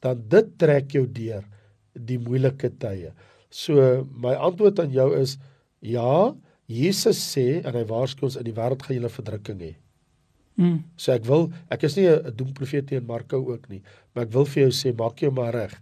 dan 0.00 0.22
dit 0.32 0.54
trek 0.58 0.94
jou 0.96 1.04
deur 1.06 1.44
die 1.92 2.18
moeilike 2.18 2.70
tye. 2.80 3.12
So 3.50 4.06
my 4.16 4.32
antwoord 4.32 4.80
aan 4.80 4.94
jou 4.94 5.10
is 5.18 5.36
ja, 5.84 6.32
Jesus 6.70 7.20
sê 7.20 7.60
en 7.66 7.74
hy 7.74 7.84
waarsku 7.88 8.28
ons 8.28 8.38
in 8.38 8.46
die 8.46 8.56
wêreld 8.56 8.82
gaan 8.86 8.96
julle 8.96 9.12
verdrukking 9.12 9.60
hê. 9.64 9.72
Mm. 10.60 10.82
So 11.00 11.12
ek 11.12 11.24
wil 11.26 11.48
ek 11.72 11.84
is 11.88 11.96
nie 11.96 12.06
'n 12.08 12.32
doemprofeet 12.36 12.86
teen 12.86 13.06
Marko 13.06 13.40
ook 13.40 13.68
nie, 13.68 13.82
maar 14.14 14.24
ek 14.24 14.32
wil 14.32 14.44
vir 14.44 14.62
jou 14.68 14.72
sê 14.72 14.96
maak 14.96 15.20
jou 15.20 15.30
maar 15.30 15.52
reg. 15.52 15.74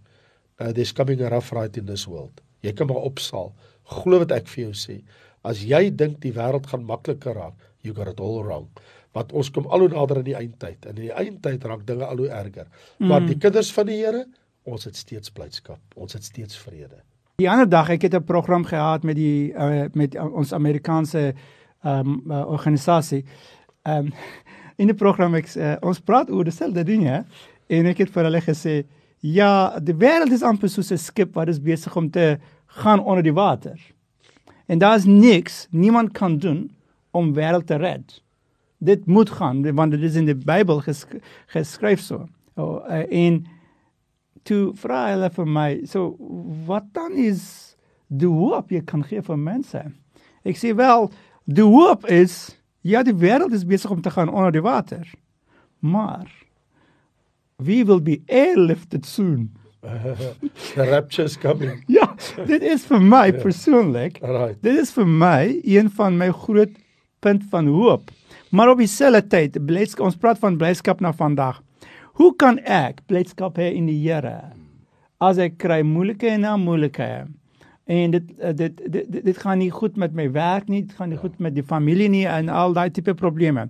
Uh, 0.59 0.71
there's 0.71 0.91
coming 0.91 1.21
a 1.21 1.29
rough 1.29 1.53
ride 1.53 1.77
in 1.77 1.85
this 1.85 2.07
world. 2.07 2.41
Jy 2.63 2.73
kan 2.73 2.87
maar 2.87 3.05
opsaal. 3.07 3.53
Glo 3.83 4.19
wat 4.19 4.31
ek 4.31 4.47
vir 4.47 4.65
jou 4.65 4.73
sê. 4.73 5.03
As 5.41 5.63
jy 5.63 5.89
dink 5.95 6.19
die 6.23 6.33
wêreld 6.35 6.67
gaan 6.67 6.85
makliker 6.87 7.35
raak, 7.35 7.57
you 7.81 7.93
got 7.93 8.07
it 8.07 8.19
all 8.19 8.43
wrong. 8.43 8.67
Want 9.13 9.31
ons 9.33 9.49
kom 9.49 9.67
al 9.67 9.85
hoe 9.85 9.89
nader 9.89 10.17
aan 10.21 10.27
die 10.27 10.37
eindtyd 10.37 10.85
en 10.85 10.95
in 10.95 11.05
die 11.07 11.13
eindtyd 11.13 11.63
raak 11.65 11.85
dinge 11.87 12.05
al 12.05 12.17
hoe 12.17 12.29
erger. 12.29 12.67
Maar 12.97 13.21
mm. 13.21 13.27
die 13.27 13.37
kinders 13.37 13.71
van 13.73 13.87
die 13.89 13.99
Here, 14.01 14.25
ons 14.63 14.85
het 14.85 14.95
steeds 14.95 15.31
blydskap. 15.33 15.79
Ons 15.95 16.13
het 16.13 16.23
steeds 16.23 16.57
vrede. 16.57 17.01
Die 17.39 17.49
ander 17.49 17.69
dag 17.69 17.89
ek 17.89 18.01
het 18.01 18.15
'n 18.15 18.23
program 18.23 18.65
gehad 18.65 19.03
met 19.03 19.15
die 19.15 19.53
uh, 19.53 19.87
met 19.93 20.15
ons 20.19 20.53
Amerikaanse 20.53 21.33
um, 21.85 22.21
uh, 22.27 22.45
organisasie. 22.47 23.25
Ehm 23.83 24.05
um, 24.05 24.13
in 24.81 24.87
die 24.87 24.95
program 24.95 25.35
ek 25.35 25.55
uh, 25.55 25.75
ons 25.81 25.99
praat 25.99 26.29
oor 26.31 26.43
dieselfde 26.43 26.83
dinge 26.83 27.25
En 27.69 27.85
ek 27.91 28.01
het 28.03 28.09
vir 28.13 28.25
hulle 28.25 28.41
gesê, 28.41 28.75
ja, 29.21 29.77
die 29.83 29.93
wêreld 30.01 30.33
is 30.33 30.45
amper 30.45 30.71
soos 30.73 30.91
'n 30.91 30.97
skip 30.97 31.35
wat 31.37 31.49
is 31.49 31.61
besig 31.61 31.95
om 31.95 32.09
te 32.09 32.39
gaan 32.81 32.99
onder 32.99 33.23
die 33.23 33.33
water. 33.33 33.77
En 34.69 34.77
daar's 34.77 35.05
niks 35.05 35.67
niemand 35.71 36.11
kan 36.11 36.37
doen 36.37 36.67
om 37.11 37.33
wêreld 37.33 37.65
te 37.65 37.75
red. 37.81 38.21
Dit 38.77 39.05
moet 39.05 39.29
gaan 39.29 39.63
want 39.73 39.91
dit 39.91 40.01
is 40.01 40.15
in 40.15 40.29
die 40.29 40.37
Bybel 40.37 40.83
gesk 40.85 41.15
geskryf 41.49 42.03
so. 42.05 42.27
Oh, 42.53 42.83
uh, 42.85 43.05
en 43.09 43.41
toe 44.43 44.69
vra 44.77 45.07
hulle 45.09 45.29
vir 45.33 45.49
my, 45.49 45.67
so 45.89 46.13
wat 46.67 46.85
dan 46.93 47.17
is 47.17 47.43
die 48.07 48.29
hoop 48.29 48.69
jy 48.73 48.81
kan 48.85 49.03
gee 49.05 49.23
vir 49.25 49.39
mense? 49.41 49.81
Ek 50.45 50.57
sê 50.59 50.75
wel, 50.77 51.09
die 51.49 51.65
hoop 51.65 52.05
is 52.09 52.59
ja, 52.85 53.01
die 53.03 53.15
wêreld 53.15 53.53
is 53.57 53.67
besig 53.67 53.91
om 53.91 54.01
te 54.01 54.13
gaan 54.13 54.29
onder 54.29 54.53
die 54.53 54.63
water. 54.63 55.07
Maar 55.79 56.29
we 57.57 57.83
will 57.85 58.01
be 58.01 58.21
airlifted 58.27 59.05
soon. 59.05 59.49
The 59.81 60.85
rapture 60.89 61.23
is 61.23 61.37
coming. 61.37 61.83
ja, 61.97 62.07
dit 62.45 62.61
is 62.61 62.85
vir 62.89 63.01
my 63.01 63.25
yeah. 63.29 63.41
persoonlik. 63.41 64.19
Right. 64.21 64.59
Dit 64.63 64.79
is 64.83 64.91
vir 64.95 65.07
my 65.07 65.59
een 65.63 65.89
van 65.95 66.17
my 66.19 66.31
groot 66.35 66.75
punt 67.23 67.43
van 67.51 67.67
hoop. 67.67 68.11
Maar 68.49 68.73
op 68.73 68.81
dieselfde 68.81 69.21
tyd, 69.27 69.59
blydskap, 69.65 70.09
ons 70.09 70.17
praat 70.19 70.39
van 70.41 70.57
blydskap 70.57 71.03
na 71.03 71.13
vandag. 71.13 71.61
Hoe 72.19 72.33
kan 72.35 72.59
ek 72.67 73.03
blydskap 73.07 73.59
hê 73.61 73.69
in 73.75 73.87
die 73.87 73.99
Here 74.01 74.51
as 75.19 75.39
ek 75.39 75.57
kry 75.59 75.81
moeilike 75.83 76.27
en 76.27 76.43
na 76.43 76.57
moeilike? 76.59 77.07
En 77.89 78.11
dit 78.11 78.27
dit 78.27 78.57
dit 78.57 78.81
dit, 78.91 79.23
dit 79.25 79.37
gaan 79.37 79.59
nie 79.59 79.71
goed 79.71 79.95
met 79.97 80.13
my 80.15 80.27
werk 80.31 80.67
nie, 80.67 80.83
dit 80.85 80.95
gaan 80.97 81.13
nie 81.13 81.19
goed 81.19 81.39
met 81.39 81.55
die 81.55 81.63
familie 81.63 82.09
nie 82.11 82.25
en 82.27 82.51
al 82.51 82.75
daai 82.75 82.89
tipe 82.91 83.15
probleme. 83.17 83.69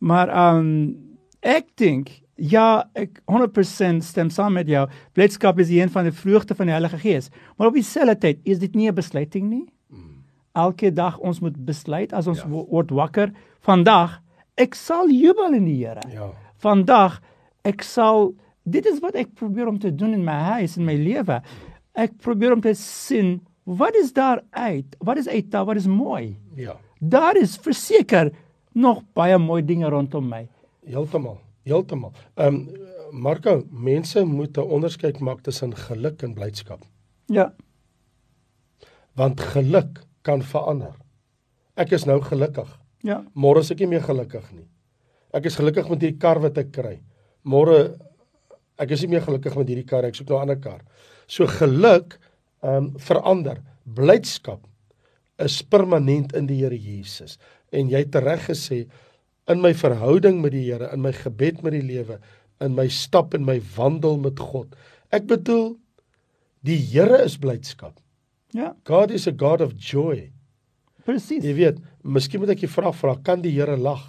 Maar 0.00 0.32
um, 0.32 0.96
ek 1.44 1.68
dink 1.80 2.10
Ja, 2.40 2.88
ek 2.96 3.20
100% 3.28 4.00
stem 4.04 4.30
saam 4.32 4.54
met 4.56 4.68
jou. 4.70 4.86
Blydskap 5.12 5.58
is 5.60 5.68
een 5.68 5.90
van 5.92 6.06
die 6.08 6.14
vrugte 6.16 6.54
van 6.56 6.70
die 6.70 6.72
Heilige 6.72 6.98
Gees. 7.02 7.28
Maar 7.56 7.68
op 7.68 7.76
dieselfde 7.76 8.16
tyd 8.18 8.40
is 8.48 8.58
dit 8.58 8.74
nie 8.74 8.88
'n 8.88 8.94
besluiting 8.94 9.48
nie. 9.48 9.66
Mm. 9.88 10.24
Elke 10.52 10.92
dag 10.92 11.18
ons 11.18 11.40
moet 11.40 11.64
besluit 11.64 12.12
as 12.12 12.26
ons 12.26 12.40
ja. 12.40 12.48
word 12.48 12.90
wakker, 12.90 13.32
vandag 13.60 14.22
ek 14.56 14.74
sal 14.74 15.08
jubel 15.08 15.54
in 15.54 15.64
die 15.64 15.84
Here. 15.84 16.00
Ja. 16.08 16.32
Vandag 16.56 17.20
ek 17.64 17.82
sal 17.82 18.34
dit 18.64 18.86
is 18.86 19.00
wat 19.00 19.14
ek 19.14 19.34
probeer 19.34 19.68
om 19.68 19.78
te 19.78 19.94
doen 19.94 20.14
in 20.14 20.24
my 20.24 20.38
huis 20.56 20.76
en 20.76 20.84
my 20.84 20.96
lewe. 20.96 21.42
Ek 21.94 22.16
probeer 22.16 22.52
om 22.52 22.60
te 22.60 22.74
sien 22.74 23.40
wat 23.64 23.94
is 23.94 24.12
daar 24.12 24.42
uit? 24.50 24.96
Wat 24.98 25.16
is 25.16 25.28
uit 25.28 25.50
daar? 25.50 25.64
Wat 25.64 25.76
is 25.76 25.86
mooi? 25.86 26.38
Ja. 26.56 26.76
Daar 26.98 27.36
is 27.36 27.56
verseker 27.56 28.32
nog 28.72 29.02
baie 29.12 29.38
mooi 29.38 29.64
dinge 29.64 29.88
rondom 29.88 30.28
my. 30.28 30.48
Heeltemal. 30.86 31.38
Heeltemal. 31.68 32.12
Ehm 32.36 32.54
um, 32.54 32.88
Marko, 33.10 33.64
mense 33.70 34.24
moet 34.24 34.56
'n 34.56 34.60
onderskeid 34.60 35.18
maak 35.18 35.40
tussen 35.42 35.74
geluk 35.76 36.22
en 36.22 36.34
blydskap. 36.34 36.84
Ja. 37.26 37.54
Want 39.14 39.40
geluk 39.40 40.04
kan 40.22 40.42
verander. 40.42 40.94
Ek 41.74 41.90
is 41.90 42.04
nou 42.04 42.20
gelukkig. 42.20 42.78
Ja. 43.02 43.24
Môre 43.34 43.60
is 43.60 43.70
ek 43.70 43.78
nie 43.78 43.86
meer 43.86 44.02
gelukkig 44.02 44.52
nie. 44.52 44.68
Ek 45.32 45.44
is 45.44 45.56
gelukkig 45.56 45.88
met 45.88 46.00
hierdie 46.00 46.18
kar 46.18 46.40
wat 46.40 46.58
ek 46.58 46.72
kry. 46.72 47.00
Môre 47.42 47.98
ek 48.78 48.90
is 48.90 49.02
nie 49.02 49.10
meer 49.14 49.24
gelukkig 49.26 49.56
met 49.56 49.68
hierdie 49.68 49.86
kar, 49.86 50.04
ek 50.04 50.14
soek 50.14 50.28
nou 50.28 50.38
'n 50.38 50.42
ander 50.42 50.60
kar. 50.60 50.80
So 51.26 51.46
geluk 51.46 52.18
ehm 52.62 52.76
um, 52.76 52.98
verander. 52.98 53.62
Blydskap 53.84 54.60
is 55.38 55.62
permanent 55.62 56.34
in 56.36 56.46
die 56.46 56.60
Here 56.62 56.76
Jesus. 56.76 57.38
En 57.72 57.88
jy 57.88 58.04
het 58.04 58.14
reg 58.14 58.46
gesê, 58.50 58.86
in 59.48 59.62
my 59.64 59.72
verhouding 59.74 60.40
met 60.44 60.52
die 60.54 60.66
Here, 60.66 60.90
in 60.92 61.02
my 61.04 61.12
gebed 61.16 61.62
met 61.64 61.74
die 61.74 61.84
lewe, 61.84 62.20
in 62.60 62.74
my 62.76 62.88
stap 62.92 63.34
en 63.34 63.46
my 63.46 63.58
wandel 63.76 64.18
met 64.20 64.40
God. 64.40 64.74
Ek 65.14 65.26
bedoel 65.30 65.74
die 66.66 66.78
Here 66.78 67.22
is 67.24 67.38
blydskap. 67.40 67.96
Ja. 68.52 68.74
God 68.84 69.14
is 69.14 69.26
a 69.30 69.32
God 69.32 69.62
of 69.64 69.76
joy. 69.78 70.30
Presies. 71.06 71.44
Jy 71.46 71.54
weet, 71.56 71.78
miskien 72.04 72.42
moet 72.42 72.52
ek 72.54 72.66
jy 72.66 72.70
vra 72.70 72.92
vra, 72.94 73.16
kan 73.24 73.42
die 73.44 73.54
Here 73.54 73.78
lag? 73.80 74.02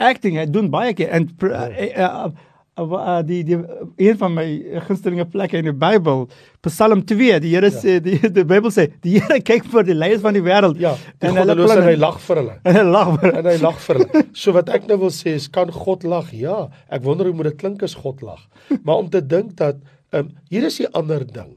Ek 0.00 0.22
dink 0.22 0.38
hy 0.40 0.46
doen 0.48 0.70
baie 0.72 0.94
keer 0.96 1.10
en 1.12 1.26
ja. 1.28 1.66
uh, 1.68 1.90
uh, 1.90 2.10
uh, 2.28 2.49
die 2.76 3.42
die 3.44 3.58
een 3.96 4.16
van 4.18 4.32
my 4.34 4.44
gunstelinge 4.86 5.26
plekke 5.28 5.58
in 5.58 5.66
die 5.68 5.74
Bybel, 5.76 6.28
Psalm 6.64 7.02
2, 7.04 7.40
die 7.42 7.52
Here 7.54 7.70
ja. 7.70 7.76
sê 7.76 7.98
die 8.00 8.18
die 8.20 8.44
Bybel 8.44 8.70
sê 8.72 8.86
die 9.02 9.18
Here 9.18 9.40
kyk 9.40 9.66
vir 9.72 9.84
die 9.84 9.94
leiers 9.94 10.22
van 10.22 10.34
die 10.34 10.42
wêreld 10.44 10.80
ja, 10.80 10.94
en 11.20 11.36
hulle 11.36 11.56
los 11.58 11.74
en 11.74 11.84
hy 11.84 11.96
lag 11.98 12.18
vir 12.24 12.42
hulle. 12.42 12.58
En 12.64 12.76
hy 12.80 12.84
lag 12.88 13.14
vir 13.18 13.32
en 13.34 13.50
hy 13.50 13.56
lag 13.60 13.80
vir 13.84 14.00
hulle. 14.00 14.24
So 14.32 14.56
wat 14.56 14.72
ek 14.72 14.88
nou 14.88 15.00
wil 15.04 15.14
sê 15.14 15.34
is 15.36 15.48
kan 15.52 15.72
God 15.74 16.04
lag? 16.04 16.32
Ja, 16.32 16.68
ek 16.88 17.04
wonder 17.04 17.28
hoe 17.28 17.36
moet 17.36 17.52
dit 17.52 17.60
klink 17.60 17.84
as 17.86 17.98
God 17.98 18.22
lag. 18.24 18.42
Maar 18.82 19.04
om 19.04 19.10
te 19.12 19.20
dink 19.20 19.56
dat 19.60 19.82
um, 20.16 20.30
hier 20.48 20.64
is 20.64 20.80
'n 20.80 20.92
ander 20.92 21.26
ding. 21.26 21.56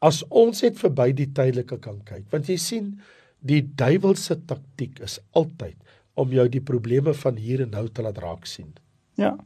As 0.00 0.24
ons 0.30 0.62
net 0.62 0.78
verby 0.78 1.12
die 1.12 1.30
tydelike 1.30 1.78
kan 1.78 2.00
kyk, 2.04 2.24
want 2.30 2.48
jy 2.48 2.56
sien 2.56 3.00
die 3.40 3.62
duiwelse 3.62 4.40
taktik 4.46 5.00
is 5.02 5.20
altyd 5.34 5.76
om 6.14 6.32
jou 6.32 6.48
die 6.48 6.62
probleme 6.62 7.14
van 7.14 7.36
hier 7.36 7.62
en 7.62 7.70
nou 7.70 7.88
te 7.88 8.02
laat 8.02 8.18
raak 8.18 8.46
sien. 8.46 8.72
Ja. 9.16 9.36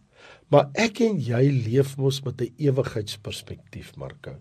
Maar 0.53 0.69
ek 0.79 1.01
en 1.03 1.17
jy 1.19 1.43
leef 1.67 1.97
mos 1.99 2.21
met 2.23 2.41
'n 2.41 2.55
ewigheidsperspektief, 2.57 3.97
Marko. 3.97 4.37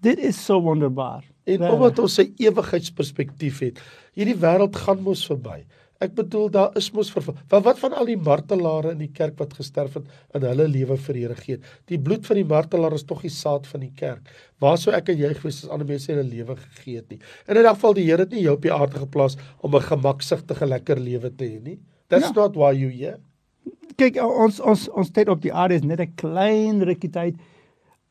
Dit 0.00 0.18
is 0.18 0.44
so 0.44 0.60
wonderbaar. 0.60 1.24
En 1.44 1.58
ja. 1.58 1.72
omdat 1.72 1.98
ons 1.98 2.18
'n 2.18 2.34
ewigheidsperspektief 2.36 3.58
het, 3.58 3.80
hierdie 4.12 4.36
wêreld 4.36 4.76
gaan 4.76 5.02
mos 5.02 5.26
verby. 5.26 5.64
Ek 6.00 6.14
bedoel 6.14 6.50
daar 6.50 6.76
is 6.76 6.90
mos 6.90 7.12
vir 7.12 7.22
wat 7.22 7.62
wat 7.62 7.78
van 7.78 7.92
al 7.92 8.04
die 8.04 8.16
martelare 8.16 8.90
in 8.90 8.98
die 8.98 9.12
kerk 9.12 9.38
wat 9.38 9.52
gesterf 9.54 9.94
het 9.94 10.06
en 10.34 10.42
hulle 10.42 10.66
lewe 10.68 10.96
vir 10.96 11.14
Here 11.14 11.34
gee. 11.34 11.58
Die 11.86 11.98
bloed 11.98 12.26
van 12.26 12.36
die 12.36 12.44
martelaar 12.44 12.92
is 12.92 13.04
tog 13.04 13.20
die 13.22 13.30
saad 13.30 13.66
van 13.66 13.80
die 13.80 13.92
kerk. 13.94 14.20
Waar 14.58 14.78
sou 14.78 14.94
ek 14.94 15.08
en 15.08 15.18
jy 15.18 15.34
gewees 15.34 15.64
as 15.64 15.70
ander 15.70 15.86
mense 15.86 16.10
hulle 16.10 16.26
lewe 16.26 16.56
gegee 16.56 16.96
het 16.96 17.10
nie? 17.10 17.20
In 17.46 17.56
'n 17.56 17.74
geval 17.74 17.94
die 17.94 18.04
Here 18.04 18.22
het 18.22 18.32
nie 18.32 18.42
jou 18.42 18.54
op 18.54 18.62
die 18.62 18.72
aarde 18.72 18.98
geplaas 18.98 19.36
om 19.60 19.76
'n 19.76 19.80
gemaksigtige 19.80 20.66
lekker 20.66 20.98
lewe 20.98 21.30
te 21.30 21.44
hê 21.44 21.62
nie. 21.62 21.78
That's 22.08 22.26
ja. 22.26 22.32
not 22.32 22.56
why 22.56 22.72
you 22.72 22.90
here 22.90 23.20
kyk 24.00 24.18
ons 24.24 24.60
ons 24.60 24.88
ons 24.88 25.10
tyd 25.14 25.30
op 25.32 25.42
die 25.42 25.52
aarde 25.52 25.78
is 25.78 25.86
net 25.86 26.00
'n 26.00 26.14
klein 26.16 26.82
rukkie 26.82 27.10
tyd 27.12 27.36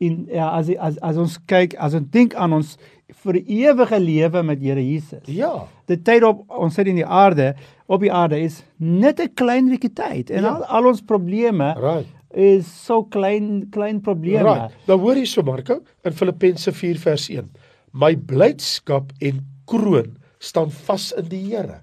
en 0.01 0.25
ja 0.29 0.49
as 0.57 0.69
as 0.79 0.97
as 1.01 1.17
ons 1.17 1.37
kyk 1.47 1.75
as 1.77 1.93
ons 1.93 2.09
dink 2.09 2.35
aan 2.35 2.53
ons 2.53 2.77
vir 3.23 3.37
ewige 3.43 3.99
lewe 3.99 4.43
met 4.43 4.61
Here 4.63 4.81
Jesus. 4.81 5.25
Ja. 5.27 5.67
Die 5.87 5.99
tyd 5.99 6.23
op 6.23 6.45
ons 6.47 6.75
sit 6.75 6.87
in 6.87 6.95
die 6.95 7.05
aarde 7.05 7.53
op 7.91 8.01
die 8.01 8.11
aarde 8.11 8.39
is 8.39 8.63
net 8.77 9.19
'n 9.19 9.33
klein 9.35 9.69
rukkie 9.69 9.93
tyd 9.93 10.31
en 10.31 10.43
ja. 10.43 10.55
al, 10.55 10.63
al 10.65 10.87
ons 10.93 11.01
probleme 11.01 11.75
right. 11.77 12.07
is 12.33 12.65
so 12.85 13.03
klein 13.03 13.69
klein 13.69 14.01
probleme. 14.01 14.47
Right. 14.47 14.75
Nou 14.87 14.97
hoor 14.99 15.15
jy 15.15 15.25
so 15.25 15.43
Marko 15.43 15.81
in 16.03 16.13
Filippense 16.13 16.71
4 16.71 16.97
vers 16.97 17.29
1. 17.29 17.49
My 17.93 18.15
blydskap 18.15 19.11
en 19.19 19.45
kroon 19.65 20.17
staan 20.39 20.71
vas 20.71 21.11
in 21.11 21.27
die 21.29 21.43
Here. 21.51 21.81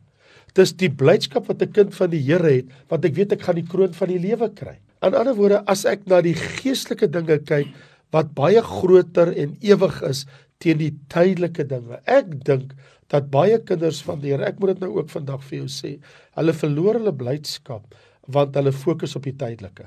Dis 0.59 0.73
die 0.75 0.91
blydskap 0.91 1.47
wat 1.47 1.63
'n 1.63 1.73
kind 1.73 1.95
van 1.95 2.11
die 2.11 2.23
Here 2.23 2.51
het, 2.51 2.67
want 2.91 3.05
ek 3.05 3.15
weet 3.15 3.33
ek 3.33 3.43
gaan 3.47 3.55
die 3.55 3.69
kroon 3.69 3.93
van 3.95 4.09
die 4.09 4.19
lewe 4.19 4.49
kry. 4.51 4.79
In 5.03 5.15
ander 5.15 5.35
woorde, 5.35 5.63
as 5.71 5.85
ek 5.85 6.07
na 6.07 6.21
die 6.21 6.35
geestelike 6.35 7.07
dinge 7.07 7.39
kyk 7.39 7.69
wat 8.11 8.35
baie 8.35 8.63
groter 8.63 9.31
en 9.37 9.57
ewig 9.61 10.03
is 10.03 10.27
teen 10.59 10.79
die 10.79 10.95
tydelike 11.09 11.65
dinge. 11.69 12.01
Ek 12.07 12.45
dink 12.45 12.75
dat 13.09 13.31
baie 13.31 13.59
kinders 13.59 14.03
van 14.03 14.21
die 14.21 14.33
Here, 14.33 14.45
ek 14.45 14.59
moet 14.59 14.75
dit 14.75 14.81
nou 14.81 14.99
ook 14.99 15.09
vandag 15.11 15.45
vir 15.45 15.59
jou 15.61 15.69
sê, 15.69 15.99
hulle 16.35 16.53
verloor 16.53 16.99
hulle 16.99 17.13
blydskap 17.13 17.95
want 18.27 18.57
hulle 18.59 18.73
fokus 18.73 19.17
op 19.17 19.23
die 19.25 19.37
tydelike. 19.37 19.87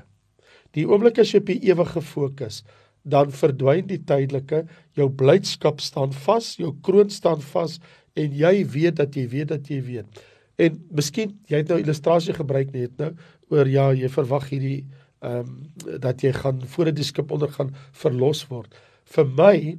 Die 0.72 0.86
oomblik 0.88 1.18
as 1.18 1.30
jy 1.32 1.42
op 1.42 1.46
die 1.46 1.60
ewige 1.68 2.00
fokus, 2.00 2.62
dan 3.04 3.30
verdwyn 3.30 3.86
die 3.86 4.00
tydelike, 4.02 4.64
jou 4.96 5.08
blydskap 5.10 5.80
staan 5.80 6.12
vas, 6.24 6.56
jou 6.58 6.72
kroon 6.82 7.10
staan 7.10 7.42
vas 7.52 7.78
en 8.16 8.32
jy 8.32 8.64
weet 8.64 8.96
dat 8.96 9.14
jy 9.14 9.28
weet 9.28 9.52
dat 9.52 9.68
jy 9.70 9.82
weet. 9.84 10.22
En 10.56 10.82
miskien 10.90 11.32
jy 11.48 11.62
het 11.62 11.68
nou 11.68 11.78
illustrasie 11.80 12.34
gebruik 12.36 12.72
net 12.72 12.98
nou 12.98 13.12
oor 13.52 13.68
ja, 13.68 13.90
jy 13.92 14.08
verwag 14.12 14.48
hierdie 14.52 14.82
ehm 15.22 15.46
um, 15.46 15.98
dat 16.02 16.22
jy 16.22 16.32
gaan 16.34 16.62
voor 16.66 16.90
die 16.90 17.04
skip 17.06 17.30
ondergaan 17.30 17.70
verlos 17.94 18.42
word. 18.50 18.74
Vir 19.14 19.26
my 19.38 19.78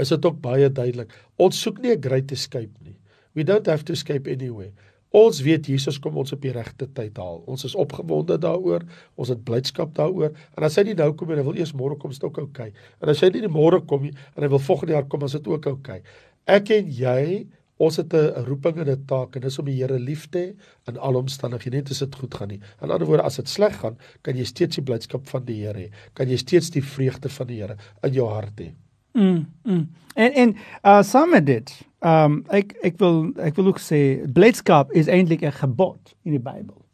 is 0.00 0.08
dit 0.08 0.24
ook 0.24 0.40
baie 0.40 0.70
duidelik. 0.72 1.12
Ons 1.36 1.60
soek 1.60 1.78
nie 1.82 1.92
'n 1.92 2.00
great 2.00 2.32
escape 2.32 2.72
nie. 2.84 2.96
We 3.34 3.44
don't 3.44 3.66
have 3.66 3.84
to 3.84 3.92
escape 3.92 4.30
anywhere. 4.30 4.72
Ons 5.16 5.40
weet 5.40 5.66
Jesus 5.66 5.98
kom 6.02 6.16
ons 6.16 6.32
op 6.32 6.42
die 6.42 6.52
regte 6.52 6.88
tyd 6.92 7.16
haal. 7.16 7.42
Ons 7.46 7.64
is 7.64 7.74
opgewonde 7.74 8.38
daaroor. 8.38 8.82
Ons 9.14 9.28
het 9.28 9.44
blydskap 9.44 9.94
daaroor. 9.94 10.32
En 10.56 10.66
as 10.66 10.76
hy 10.76 10.82
nie 10.82 10.94
nou 10.94 11.12
kom 11.14 11.30
en 11.30 11.38
hy 11.38 11.44
wil 11.46 11.60
eers 11.60 11.72
môre 11.72 11.96
kom, 11.96 12.10
is 12.10 12.18
dit 12.18 12.26
ook 12.28 12.38
oukei. 12.38 12.68
Okay. 12.68 12.88
En 13.00 13.08
as 13.08 13.20
hy 13.20 13.30
nie 13.30 13.48
môre 13.48 13.80
kom 13.86 14.02
nie 14.02 14.12
en 14.34 14.42
hy 14.42 14.48
wil 14.48 14.58
volgende 14.58 14.92
jaar 14.92 15.06
kom, 15.06 15.24
is 15.24 15.32
dit 15.32 15.46
ook 15.46 15.66
oukei. 15.66 16.00
Okay. 16.00 16.02
Ek 16.58 16.70
en 16.70 16.90
jy 16.90 17.46
Ons 17.76 17.96
het 17.96 18.14
'n 18.14 18.44
roeping 18.46 18.76
en 18.76 18.88
'n 18.90 19.04
taak 19.06 19.36
en 19.36 19.42
dis 19.42 19.58
om 19.58 19.64
die 19.64 19.82
Here 19.82 19.98
lief 19.98 20.26
te 20.28 20.38
hê 20.38 20.54
in 20.88 20.98
alle 20.98 21.18
omstandighede, 21.18 21.76
net 21.76 21.90
as 21.90 21.98
dit 21.98 22.14
goed 22.14 22.34
gaan 22.34 22.48
nie. 22.48 22.60
In 22.82 22.90
ander 22.90 23.06
woorde, 23.06 23.22
as 23.22 23.36
dit 23.36 23.48
sleg 23.48 23.76
gaan, 23.76 23.98
kan 24.22 24.36
jy 24.36 24.44
steeds 24.44 24.76
die 24.76 24.84
blydskap 24.84 25.28
van 25.28 25.44
die 25.44 25.64
Here 25.64 25.78
hê. 25.78 25.90
Kan 26.12 26.28
jy 26.28 26.36
steeds 26.36 26.70
die 26.70 26.84
vreugde 26.84 27.28
van 27.28 27.46
die 27.46 27.60
Here 27.60 27.76
in 28.02 28.12
jou 28.12 28.28
hart 28.28 28.60
hê. 28.60 28.72
Mm. 29.12 29.46
mm. 29.64 29.88
En 30.14 30.32
en 30.32 30.56
uh 30.84 31.02
saam 31.02 31.30
met 31.30 31.46
dit, 31.46 31.72
um 32.00 32.44
ek 32.48 32.72
ek 32.82 32.98
wil 32.98 33.32
ek 33.36 33.56
wil 33.56 33.66
ook 33.66 33.80
sê 33.80 34.00
blydskap 34.32 34.92
is 34.92 35.08
eintlik 35.08 35.42
'n 35.42 35.52
gebod 35.52 36.14
in 36.24 36.32
die 36.32 36.40
Bybel. 36.40 36.84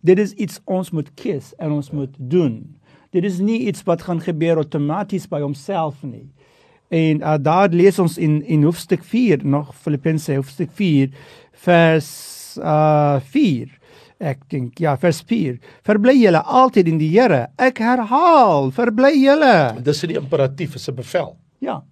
Dit 0.00 0.18
is 0.18 0.32
iets 0.32 0.60
ons 0.64 0.90
moet 0.90 1.14
kies 1.14 1.54
en 1.58 1.70
ons 1.70 1.90
moet 1.90 2.14
doen. 2.18 2.76
Dit 3.10 3.24
is 3.24 3.38
nie 3.38 3.66
iets 3.66 3.82
wat 3.82 4.02
gaan 4.02 4.20
gebeur 4.20 4.56
outomaties 4.56 5.28
by 5.28 5.40
homself 5.40 6.02
nie. 6.02 6.28
En 6.90 7.20
uh, 7.20 7.34
daar 7.40 7.68
lees 7.68 7.98
ons 7.98 8.18
in 8.18 8.42
in 8.46 8.62
hoofstuk 8.64 9.02
4 9.04 9.44
nog 9.46 9.74
Filippense 9.76 10.34
hoofstuk 10.34 10.70
4 10.72 11.10
vers 11.52 12.08
uh 12.62 13.18
4. 13.20 13.68
Ek 14.18 14.40
dink 14.50 14.78
ja 14.82 14.96
vers 14.98 15.20
4. 15.26 15.58
Verbly 15.86 16.14
julle 16.18 16.40
altyd 16.42 16.88
in 16.88 16.98
die 16.98 17.10
Here. 17.12 17.46
Ek 17.58 17.78
herhaal, 17.78 18.70
verbly 18.74 19.12
julle. 19.20 19.76
Dis 19.84 20.02
'n 20.04 20.10
imperatief, 20.16 20.74
is 20.74 20.88
'n 20.88 20.94
bevel. 20.94 21.36
Ja. 21.60 21.82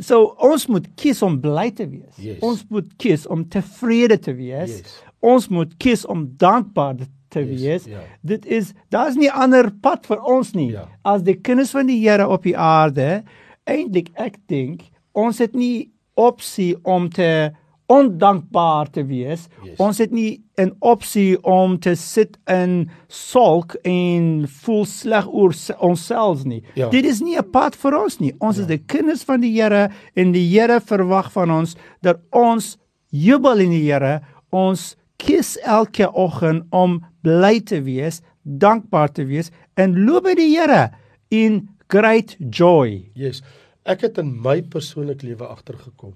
So 0.00 0.36
ons 0.38 0.66
moet 0.68 0.86
kies 0.96 1.22
om 1.22 1.40
bly 1.40 1.70
te 1.70 1.86
wees. 1.90 2.14
Yes. 2.16 2.38
Ons 2.40 2.64
moet 2.70 2.86
kies 2.96 3.26
om 3.26 3.44
tevrede 3.48 4.18
te 4.18 4.32
wees. 4.34 4.70
Yes. 4.78 5.02
Ons 5.20 5.48
moet 5.48 5.74
kies 5.78 6.06
om 6.06 6.30
dankbaar 6.36 6.94
te 7.28 7.40
Yes, 7.40 7.60
wees. 7.60 7.84
ja. 7.86 8.00
Dit 8.22 8.46
is 8.46 8.72
daar's 8.90 9.16
nie 9.16 9.30
ander 9.30 9.70
pad 9.80 10.06
vir 10.06 10.20
ons 10.22 10.52
nie. 10.54 10.70
Ja. 10.72 10.86
As 11.04 11.22
die 11.22 11.34
kinders 11.34 11.70
van 11.70 11.86
die 11.86 11.98
Here 12.08 12.28
op 12.28 12.42
die 12.42 12.56
aarde, 12.56 13.24
eintlik 13.64 14.10
ek 14.14 14.38
dink 14.46 14.82
ons 15.12 15.38
het 15.38 15.54
nie 15.54 15.90
opsie 16.14 16.76
om 16.84 17.08
te 17.10 17.52
ondankbaar 17.92 18.90
te 18.90 19.02
wees. 19.04 19.48
Yes. 19.64 19.76
Ons 19.82 19.98
het 20.00 20.12
nie 20.12 20.40
'n 20.58 20.72
opsie 20.80 21.36
om 21.44 21.78
te 21.78 21.94
sit 21.94 22.38
in 22.46 22.90
sulk 23.08 23.74
en 23.84 24.46
voel 24.48 24.84
sleg 24.84 25.26
oor 25.28 25.52
se- 25.52 25.78
onsself 25.78 26.44
nie. 26.44 26.62
Ja. 26.74 26.88
Dit 26.88 27.04
is 27.04 27.20
nie 27.20 27.36
'n 27.36 27.50
pad 27.50 27.76
vir 27.76 28.02
ons 28.02 28.18
nie. 28.18 28.34
Ons 28.38 28.56
ja. 28.56 28.62
is 28.62 28.68
die 28.68 28.78
kinders 28.86 29.24
van 29.24 29.40
die 29.40 29.60
Here 29.60 29.90
en 30.14 30.32
die 30.32 30.58
Here 30.58 30.80
verwag 30.80 31.32
van 31.32 31.50
ons 31.50 31.76
dat 32.00 32.18
ons 32.30 32.78
jubel 33.10 33.58
in 33.58 33.70
die 33.70 33.92
Here. 33.92 34.20
Ons 34.50 34.96
kies 35.16 35.58
elke 35.62 36.12
oggend 36.12 36.64
om 36.70 37.04
bly 37.22 37.60
te 37.60 37.82
wees, 37.82 38.22
dankbaar 38.42 39.12
te 39.12 39.24
wees 39.24 39.50
en 39.74 40.04
loof 40.04 40.34
die 40.34 40.56
Here 40.56 40.90
in 41.28 41.68
great 41.92 42.36
joy. 42.40 43.10
Yes. 43.18 43.42
Ek 43.84 44.06
het 44.06 44.18
in 44.22 44.30
my 44.44 44.60
persoonlike 44.72 45.26
lewe 45.26 45.48
agtergekom 45.50 46.14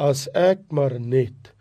as 0.00 0.26
ek 0.34 0.64
maar 0.74 0.96
net 0.98 1.52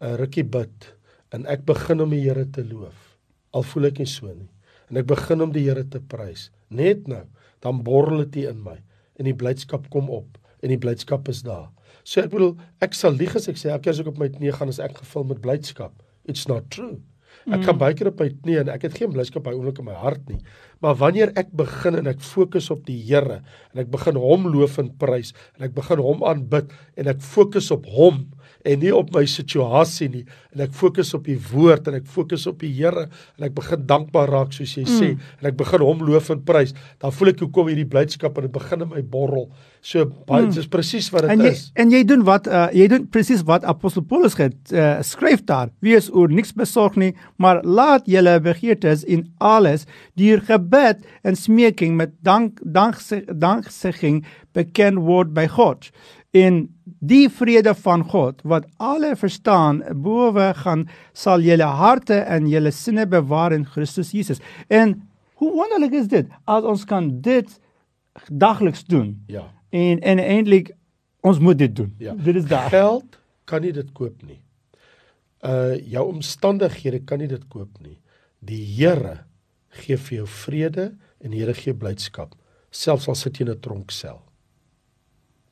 'n 0.00 0.16
rukkie 0.16 0.48
bid 0.48 0.94
en 1.32 1.44
ek 1.46 1.66
begin 1.68 2.00
om 2.00 2.10
die 2.10 2.22
Here 2.24 2.46
te 2.46 2.64
loof. 2.64 3.18
Al 3.52 3.62
voel 3.62 3.86
ek 3.86 3.98
nie 3.98 4.08
so 4.08 4.26
nie. 4.26 4.48
En 4.90 4.96
ek 4.96 5.06
begin 5.06 5.42
om 5.42 5.52
die 5.52 5.68
Here 5.68 5.84
te 5.84 6.00
prys. 6.00 6.50
Net 6.70 7.06
nou, 7.08 7.26
dan 7.60 7.82
borrel 7.82 8.24
dit 8.24 8.48
in 8.48 8.62
my 8.62 8.78
en 9.18 9.24
die 9.24 9.36
blydskap 9.36 9.90
kom 9.90 10.08
op 10.10 10.38
en 10.62 10.68
die 10.68 10.78
blydskap 10.78 11.28
is 11.28 11.42
daar. 11.42 11.68
So 12.04 12.20
ek 12.20 12.30
bedoel, 12.30 12.56
ek 12.80 12.94
sal 12.94 13.12
lieg 13.12 13.36
as 13.36 13.48
ek 13.48 13.56
sê 13.56 13.68
elke 13.68 13.84
keer 13.84 13.92
as 13.92 14.00
ek 14.00 14.08
op 14.08 14.18
my 14.18 14.28
knie 14.28 14.52
gaan 14.52 14.68
is 14.68 14.80
ek 14.80 14.96
gevul 14.96 15.24
met 15.24 15.42
blydskap. 15.42 15.92
It's 16.24 16.48
not 16.48 16.70
true. 16.70 17.02
Ek 17.50 17.64
kan 17.66 17.78
baie 17.78 17.96
keer 17.98 18.12
op 18.12 18.20
my 18.22 18.28
knie 18.30 18.58
en 18.60 18.70
ek 18.70 18.86
het 18.86 18.98
geen 19.00 19.10
blydskap 19.10 19.42
by 19.46 19.54
oomblik 19.56 19.80
in 19.82 19.88
my 19.88 19.96
hart 19.98 20.22
nie. 20.30 20.38
Maar 20.82 20.98
wanneer 21.00 21.32
ek 21.38 21.50
begin 21.58 21.98
en 21.98 22.10
ek 22.10 22.22
fokus 22.22 22.70
op 22.74 22.84
die 22.86 22.98
Here 23.02 23.40
en 23.72 23.82
ek 23.82 23.90
begin 23.90 24.18
hom 24.20 24.46
loof 24.52 24.78
en 24.82 24.92
prys 25.00 25.32
en 25.56 25.66
ek 25.66 25.74
begin 25.74 26.02
hom 26.02 26.22
aanbid 26.26 26.70
en 26.98 27.10
ek 27.10 27.22
fokus 27.24 27.70
op 27.74 27.88
hom 27.90 28.24
en 28.64 28.82
nie 28.82 28.92
op 28.94 29.10
my 29.14 29.24
situasie 29.26 30.08
nie 30.12 30.24
en 30.52 30.64
ek 30.66 30.76
fokus 30.76 31.12
op 31.18 31.26
die 31.28 31.38
woord 31.50 31.88
en 31.90 31.98
ek 32.00 32.06
fokus 32.10 32.46
op 32.50 32.62
die 32.62 32.72
Here 32.72 33.08
en 33.08 33.48
ek 33.48 33.54
begin 33.56 33.86
dankbaar 33.88 34.30
raak 34.32 34.54
soos 34.56 34.76
jy 34.76 34.86
mm. 34.86 34.98
sê 35.00 35.12
en 35.40 35.50
ek 35.50 35.58
begin 35.60 35.84
hom 35.86 36.06
loof 36.06 36.30
en 36.34 36.42
prys 36.46 36.74
dan 37.02 37.14
voel 37.14 37.32
ek 37.34 37.44
hoe 37.44 37.52
kom 37.54 37.70
hierdie 37.72 37.88
blydskap 37.88 38.38
en 38.38 38.48
dit 38.48 38.54
begin 38.54 38.86
in 38.86 38.92
my 38.92 39.02
borrel 39.02 39.48
so 39.82 40.06
baie 40.28 40.46
mm. 40.46 40.54
dis 40.54 40.70
presies 40.70 41.10
wat 41.14 41.26
En 41.26 41.42
dit 41.42 41.50
jy 41.50 41.54
is 41.56 41.64
en 41.80 41.92
jy 41.94 42.02
doen 42.06 42.24
wat 42.28 42.46
uh, 42.50 42.68
jy 42.74 42.86
doen 42.92 43.08
presies 43.10 43.42
wat 43.48 43.66
apostel 43.68 44.04
Paulus 44.06 44.36
het 44.38 44.72
uh, 44.72 45.00
skryf 45.02 45.44
daar. 45.48 45.70
Wees 45.84 46.10
oor 46.12 46.30
niks 46.32 46.52
besorg 46.56 46.96
nie, 47.00 47.12
maar 47.36 47.62
laat 47.64 48.06
julle 48.10 48.38
begeertes 48.44 49.04
in 49.04 49.26
alles 49.38 49.86
deur 50.18 50.42
gebed 50.48 51.02
en 51.26 51.38
smeking 51.38 51.96
met 51.98 52.14
dank 52.26 52.60
danksegging 52.62 54.22
bekend 54.56 55.02
word 55.06 55.32
by 55.36 55.46
God. 55.50 55.90
En 56.32 56.66
die 56.98 57.28
vrede 57.28 57.74
van 57.74 58.04
God 58.04 58.42
wat 58.42 58.66
alle 58.76 59.16
verstaan 59.16 59.82
bowe 60.02 60.52
gaan 60.54 60.88
sal 61.12 61.40
julle 61.40 61.64
harte 61.64 62.14
en 62.14 62.48
julle 62.48 62.70
sinne 62.70 63.06
bewaar 63.06 63.52
in 63.52 63.66
Christus 63.66 64.12
Jesus. 64.12 64.40
En 64.68 65.08
hoe 65.34 65.50
wonderlik 65.52 65.92
is 65.92 66.08
dit 66.08 66.28
as 66.44 66.62
ons 66.64 66.84
kan 66.84 67.20
dit 67.20 67.58
dagliks 68.28 68.84
doen. 68.84 69.16
ja 69.26 69.48
En 69.72 70.00
en 70.00 70.18
eintlik 70.18 70.74
ons 71.20 71.38
moet 71.38 71.58
dit 71.58 71.76
doen. 71.76 71.94
Ja. 71.98 72.14
Dit 72.14 72.36
is 72.36 72.44
daar. 72.44 72.68
Geld 72.68 73.18
kan 73.44 73.62
nie 73.64 73.72
dit 73.72 73.92
koop 73.92 74.22
nie. 74.22 74.40
Uh 75.40 75.74
jou 75.90 76.06
omstandighede 76.12 77.02
kan 77.04 77.18
nie 77.18 77.28
dit 77.30 77.46
koop 77.48 77.80
nie. 77.80 77.98
Die 78.38 78.62
Here 78.76 79.22
gee 79.82 79.96
vir 79.96 80.16
jou 80.22 80.26
vrede 80.28 80.92
en 81.22 81.32
die 81.32 81.40
Here 81.40 81.54
gee 81.54 81.74
blydskap, 81.74 82.34
selfs 82.70 83.08
al 83.08 83.16
sit 83.16 83.38
jy 83.38 83.46
in 83.46 83.52
'n 83.54 83.60
tronksel. 83.60 84.20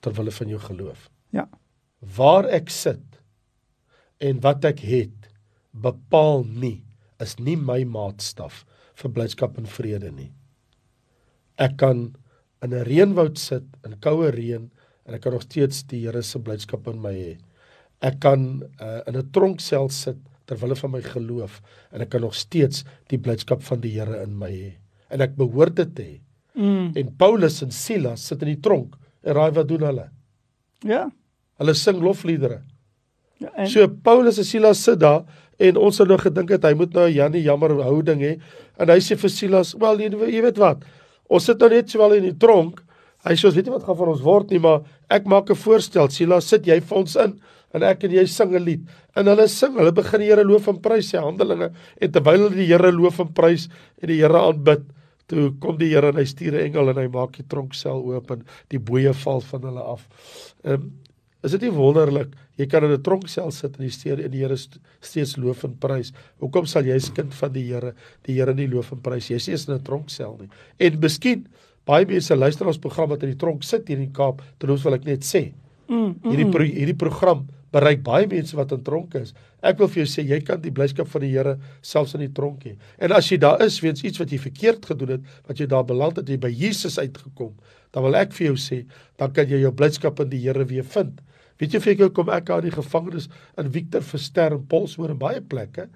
Ter 0.01 0.13
wille 0.13 0.31
van 0.31 0.49
jou 0.49 0.61
geloof. 0.61 1.10
Ja. 1.31 1.47
Waar 2.17 2.49
ek 2.49 2.71
sit 2.71 3.21
en 4.21 4.41
wat 4.45 4.65
ek 4.65 4.83
het 4.85 5.31
bepaal 5.71 6.45
nie 6.45 6.81
is 7.21 7.37
nie 7.39 7.57
my 7.57 7.83
maatstaf 7.85 8.65
vir 9.01 9.13
blydskap 9.17 9.59
en 9.61 9.69
vrede 9.69 10.11
nie. 10.13 10.31
Ek 11.61 11.77
kan 11.81 12.17
in 12.65 12.75
'n 12.75 12.85
reënwoud 12.85 13.39
sit 13.39 13.65
in 13.85 13.97
koue 14.01 14.31
reën 14.31 14.71
en 15.07 15.15
ek 15.15 15.23
kan 15.23 15.33
nog 15.33 15.43
steeds 15.43 15.83
die 15.89 16.05
Here 16.07 16.23
se 16.23 16.39
blydskap 16.39 16.87
in 16.89 17.01
my 17.01 17.13
hê. 17.13 17.39
Ek 18.03 18.21
kan 18.21 18.63
uh, 18.81 19.01
in 19.07 19.17
'n 19.17 19.31
tronksel 19.33 19.89
sit 19.89 20.17
ter 20.47 20.57
wille 20.57 20.77
van 20.77 20.91
my 20.91 21.03
geloof 21.03 21.61
en 21.93 22.01
ek 22.01 22.11
kan 22.11 22.21
nog 22.21 22.35
steeds 22.35 22.85
die 23.09 23.19
blydskap 23.19 23.63
van 23.63 23.81
die 23.81 23.93
Here 23.99 24.23
in 24.23 24.39
my 24.39 24.51
hê. 24.51 24.73
En 25.11 25.21
ek 25.21 25.37
behoort 25.37 25.77
dit 25.77 25.95
te 25.95 26.03
hê. 26.03 26.21
Mm. 26.55 26.93
En 26.97 27.17
Paulus 27.17 27.63
en 27.63 27.71
Silas 27.71 28.27
sit 28.27 28.43
in 28.43 28.55
die 28.55 28.61
tronk 28.61 28.97
en 29.23 29.35
raai 29.35 29.53
wat 29.53 29.69
doen 29.69 29.85
hulle? 29.87 30.11
Ja. 30.87 31.09
Hulle 31.61 31.75
sing 31.75 32.01
lofliedere. 32.03 32.63
ja 33.41 33.51
en, 33.57 33.69
So 33.69 33.87
Paulus 33.89 34.39
en 34.39 34.45
Silas 34.45 34.83
sit 34.85 35.01
daar 35.01 35.25
en 35.61 35.77
ons 35.77 35.99
het 35.99 36.09
nou 36.09 36.19
gedink 36.19 36.49
dat 36.49 36.65
hy 36.65 36.75
moet 36.75 36.95
nou 36.95 37.07
'n 37.09 37.15
Janie 37.15 37.43
jammer 37.43 37.71
houding 37.83 38.21
hê 38.21 38.41
en 38.79 38.89
hy 38.89 38.99
sê 38.99 39.17
vir 39.17 39.31
Silas, 39.31 39.75
"Wel, 39.75 40.01
jy, 40.01 40.11
jy 40.33 40.43
weet 40.43 40.59
wat? 40.59 40.85
Ons 41.29 41.45
sit 41.45 41.59
nou 41.59 41.69
net 41.69 41.91
sowel 41.91 42.13
in 42.13 42.23
die 42.23 42.39
tronk. 42.39 42.83
Hy 43.25 43.33
sê 43.33 43.47
ons 43.47 43.55
weet 43.55 43.67
nie 43.67 43.73
wat 43.73 43.85
gaan 43.85 43.97
van 43.97 44.09
ons 44.09 44.21
word 44.23 44.51
nie, 44.51 44.59
maar 44.59 44.81
ek 45.11 45.27
maak 45.27 45.51
'n 45.51 45.55
voorstel. 45.55 46.09
Silas, 46.09 46.47
sit 46.47 46.65
jy 46.67 46.81
vir 46.81 46.99
ons 46.99 47.17
in 47.17 47.41
en 47.75 47.83
ek 47.83 48.05
en 48.05 48.11
jy 48.11 48.27
sing 48.27 48.55
'n 48.55 48.65
lied." 48.65 48.81
En 49.17 49.27
hulle 49.27 49.49
sing, 49.49 49.77
hulle 49.77 49.93
begin 49.93 50.21
die 50.21 50.27
Here 50.27 50.45
loof 50.45 50.69
en 50.69 50.79
prys, 50.79 51.11
sy 51.11 51.19
handelinge 51.19 51.71
en 52.01 52.11
terwyl 52.11 52.49
hulle 52.49 52.57
die 52.57 52.67
Here 52.67 52.93
loof 52.93 53.21
en 53.21 53.29
prys 53.29 53.69
en 54.03 54.09
die 54.09 54.17
Here 54.17 54.39
aanbid, 54.39 54.83
toe 55.31 55.51
kom 55.63 55.79
die 55.81 55.93
Here 55.95 56.11
en 56.11 56.19
hy 56.19 56.27
stuur 56.29 56.57
'n 56.59 56.67
engel 56.67 56.91
en 56.91 56.97
hy 56.99 57.09
maak 57.09 57.37
die 57.39 57.47
tronksel 57.47 58.03
oop 58.03 58.31
en 58.35 58.45
die 58.69 58.79
boeye 58.79 59.15
val 59.15 59.41
van 59.41 59.63
hulle 59.71 59.87
af. 59.95 60.09
Ehm 60.65 60.75
um, 60.75 60.91
Is 61.43 61.55
dit 61.57 61.63
nie 61.65 61.73
wonderlik? 61.73 62.35
Jy 62.61 62.67
kan 62.69 62.85
in 62.85 62.93
'n 62.93 63.03
tronksel 63.03 63.51
sit 63.51 63.79
en 63.79 63.85
die 63.87 63.91
steur 63.91 64.21
in 64.21 64.31
die 64.31 64.43
Here 64.43 64.57
st 64.57 64.79
steeds 65.01 65.37
loof 65.37 65.65
en 65.65 65.75
prys. 65.81 66.13
Hoekom 66.41 66.67
sal 66.67 66.85
jy 66.85 66.95
as 66.95 67.09
kind 67.11 67.33
van 67.35 67.53
die 67.53 67.65
Here 67.65 67.95
die 68.25 68.35
Here 68.35 68.55
nie 68.55 68.69
loof 68.69 68.93
en 68.93 69.01
prys? 69.01 69.31
Jy's 69.31 69.49
eens 69.49 69.69
in 69.69 69.75
'n 69.75 69.83
tronksel 69.83 70.37
nie. 70.41 70.49
En 70.79 71.01
miskien 71.01 71.47
baie 71.87 72.05
mense 72.05 72.37
luister 72.37 72.67
ons 72.67 72.79
program 72.79 73.09
wat 73.09 73.23
in 73.23 73.31
die 73.31 73.39
tronk 73.39 73.63
sit 73.65 73.89
hier 73.89 73.97
in 73.97 74.07
die 74.07 74.13
Kaap, 74.13 74.43
terwyl 74.59 74.77
wil 74.85 74.95
ek 74.95 75.05
net 75.05 75.21
sê. 75.25 75.53
mm, 75.89 75.97
mm, 75.97 76.31
Hierdie 76.31 76.51
pro 76.51 76.65
hierdie 76.65 76.95
program 76.99 77.47
bereik 77.75 78.03
baie 78.07 78.27
mense 78.31 78.57
wat 78.59 78.73
in 78.75 78.83
tronk 78.87 79.15
is. 79.21 79.33
Ek 79.63 79.79
wil 79.79 79.91
vir 79.93 80.03
jou 80.03 80.11
sê 80.11 80.25
jy 80.27 80.41
kan 80.47 80.61
die 80.63 80.73
blydskap 80.75 81.09
van 81.13 81.25
die 81.25 81.33
Here 81.33 81.57
selfs 81.87 82.17
in 82.19 82.25
die 82.25 82.33
tronk 82.35 82.67
hê. 82.67 82.77
En 82.99 83.15
as 83.17 83.31
jy 83.31 83.39
daar 83.43 83.63
is 83.65 83.79
weens 83.85 84.03
iets 84.07 84.21
wat 84.23 84.33
jy 84.33 84.41
verkeerd 84.43 84.87
gedoen 84.91 85.17
het, 85.17 85.33
wat 85.49 85.61
jy 85.61 85.69
daar 85.71 85.87
beland 85.87 86.19
het, 86.19 86.29
jy 86.29 86.41
by 86.41 86.51
Jesus 86.51 86.99
uitgekom, 86.99 87.55
dan 87.95 88.07
wil 88.07 88.19
ek 88.19 88.35
vir 88.37 88.51
jou 88.51 88.57
sê, 88.61 88.85
dan 89.21 89.35
kan 89.37 89.51
jy 89.51 89.63
jou 89.65 89.75
blydskap 89.77 90.23
in 90.25 90.33
die 90.33 90.43
Here 90.47 90.67
weer 90.67 90.87
vind. 90.97 91.21
Weet 91.61 91.75
jy 91.77 91.81
of 91.83 91.91
ek 91.93 92.07
kom 92.17 92.31
ek 92.33 92.51
aan 92.51 92.65
die 92.65 92.73
gevangenis 92.73 93.29
in 93.61 93.69
Victor 93.71 94.05
Verster 94.07 94.57
en 94.57 94.65
Paulsmoor 94.71 95.13
en 95.13 95.21
baie 95.21 95.43
plekke 95.45 95.91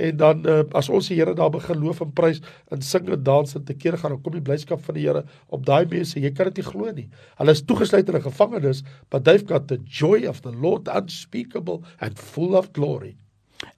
en 0.00 0.16
dan 0.20 0.44
uh, 0.48 0.62
as 0.78 0.88
ons 0.88 1.08
die 1.10 1.18
Here 1.20 1.34
daar 1.36 1.52
begin 1.54 1.80
loof 1.82 2.00
en 2.04 2.12
prys 2.16 2.40
en 2.72 2.82
sing 2.82 3.08
en 3.08 3.22
dans 3.22 3.54
en 3.54 3.64
te 3.64 3.74
keer 3.74 3.98
gaan 4.00 4.16
dan 4.16 4.22
kom 4.22 4.36
die 4.36 4.44
blydskap 4.44 4.82
van 4.84 4.98
die 4.98 5.06
Here 5.06 5.24
op 5.48 5.64
daai 5.66 5.86
mense 5.90 6.20
jy 6.20 6.32
kan 6.34 6.50
dit 6.50 6.62
nie 6.62 6.68
glo 6.68 6.92
nie 6.96 7.08
hulle 7.40 7.56
is 7.56 7.64
toegesluit 7.64 8.08
in 8.08 8.16
'n 8.16 8.28
gevangenis 8.28 8.84
but 9.10 9.24
they've 9.24 9.46
got 9.46 9.68
the 9.68 9.80
joy 9.84 10.26
of 10.26 10.40
the 10.42 10.52
Lord 10.52 10.88
unspeakable 10.88 11.82
and 12.00 12.18
full 12.18 12.56
of 12.56 12.72
glory 12.72 13.16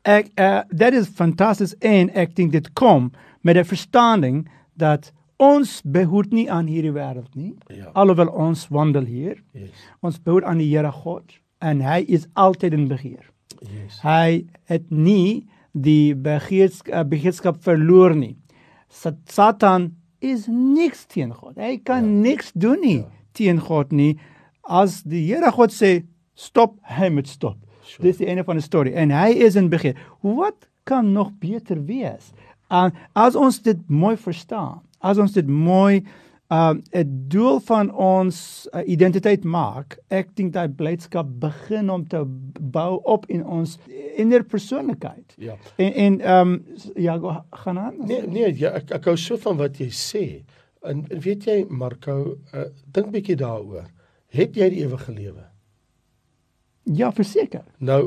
ek 0.05 0.31
uh, 0.39 0.63
that 0.71 0.95
is 0.95 1.09
fantasties 1.09 1.75
en 1.81 2.11
ek 2.15 2.35
dink 2.35 2.53
dit 2.53 2.73
kom 2.75 3.13
met 3.43 3.57
'n 3.57 3.65
verstaaning 3.65 4.49
dat 4.75 5.13
ons 5.43 5.81
behoort 5.85 6.33
nie 6.33 6.47
aan 6.51 6.69
hierdie 6.71 6.93
wêreld 6.95 7.35
nie. 7.35 7.55
Ja. 7.75 7.91
Alhoewel 7.99 8.31
ons 8.31 8.69
wandel 8.69 9.09
hier. 9.09 9.41
yes 9.53 9.87
Ons 10.01 10.21
behoort 10.23 10.47
aan 10.49 10.63
die 10.63 10.71
Here 10.71 10.93
God 10.93 11.39
en 11.63 11.83
hy 11.85 12.03
is 12.09 12.27
altyd 12.35 12.77
in 12.79 12.89
beheer. 12.91 13.27
yes 13.63 14.01
Hy 14.03 14.45
het 14.71 14.91
nie 14.91 15.49
die 15.73 16.15
begeers, 16.15 16.83
uh, 16.93 17.05
begeerskap 17.09 17.63
verloor 17.65 18.15
nie. 18.17 18.37
Sa- 18.89 19.17
Satan 19.27 19.93
is 20.21 20.47
niks 20.49 21.07
teen 21.07 21.33
God. 21.35 21.57
Hy 21.57 21.79
kan 21.85 22.05
ja. 22.05 22.21
niks 22.29 22.53
doen 22.55 22.81
nie 22.81 22.99
ja. 23.01 23.09
teen 23.33 23.61
God 23.61 23.93
nie. 23.93 24.19
As 24.63 25.03
die 25.03 25.25
Here 25.27 25.51
God 25.51 25.75
sê 25.75 26.05
stop, 26.35 26.77
hy 26.87 27.09
moet 27.11 27.29
stop. 27.29 27.59
Sure. 27.83 28.05
Dis 28.07 28.21
die 28.21 28.29
einde 28.31 28.45
van 28.45 28.61
die 28.61 28.65
storie 28.65 28.95
en 28.95 29.11
hy 29.11 29.33
is 29.43 29.57
in 29.59 29.73
beheer. 29.73 29.99
Wat 30.23 30.69
kan 30.87 31.13
nog 31.13 31.31
beter 31.41 31.79
wees 31.87 32.33
En 32.73 32.95
as 33.13 33.37
ons 33.37 33.59
dit 33.63 33.81
mooi 33.93 34.15
verstaan, 34.17 34.81
as 35.05 35.21
ons 35.21 35.35
dit 35.35 35.49
mooi 35.49 36.01
um 36.53 36.83
'n 36.93 37.29
doel 37.29 37.61
van 37.61 37.95
ons 37.95 38.69
uh, 38.73 38.83
identiteit 38.85 39.45
maak, 39.45 39.97
ek 40.09 40.35
dink 40.37 40.53
dat 40.53 40.77
blydskap 40.77 41.29
begin 41.41 41.91
om 41.91 42.05
te 42.09 42.21
bou 42.61 43.01
op 43.03 43.25
in 43.33 43.47
ons 43.47 43.79
inner 44.17 44.45
persoonlikheid. 44.45 45.35
Ja. 45.39 45.57
En 45.77 45.93
en 45.93 46.19
um 46.37 46.65
ja, 46.95 47.45
gaan 47.51 47.79
aan. 47.79 47.95
Nee, 48.05 48.27
nee, 48.27 48.53
ja, 48.59 48.75
ek 48.77 48.91
ek 48.91 49.05
hou 49.05 49.17
so 49.17 49.37
van 49.37 49.57
wat 49.57 49.81
jy 49.81 49.89
sê. 49.89 50.25
En, 50.83 51.07
en 51.09 51.21
weet 51.21 51.45
jy 51.45 51.65
Marco, 51.69 52.37
uh, 52.55 52.69
dink 52.93 53.13
bietjie 53.15 53.37
daaroor. 53.37 53.89
Het 54.33 54.57
jy 54.57 54.69
die 54.69 54.85
ewige 54.85 55.13
lewe? 55.13 55.47
Ja, 56.83 57.13
verseker. 57.13 57.65
Nou, 57.79 58.01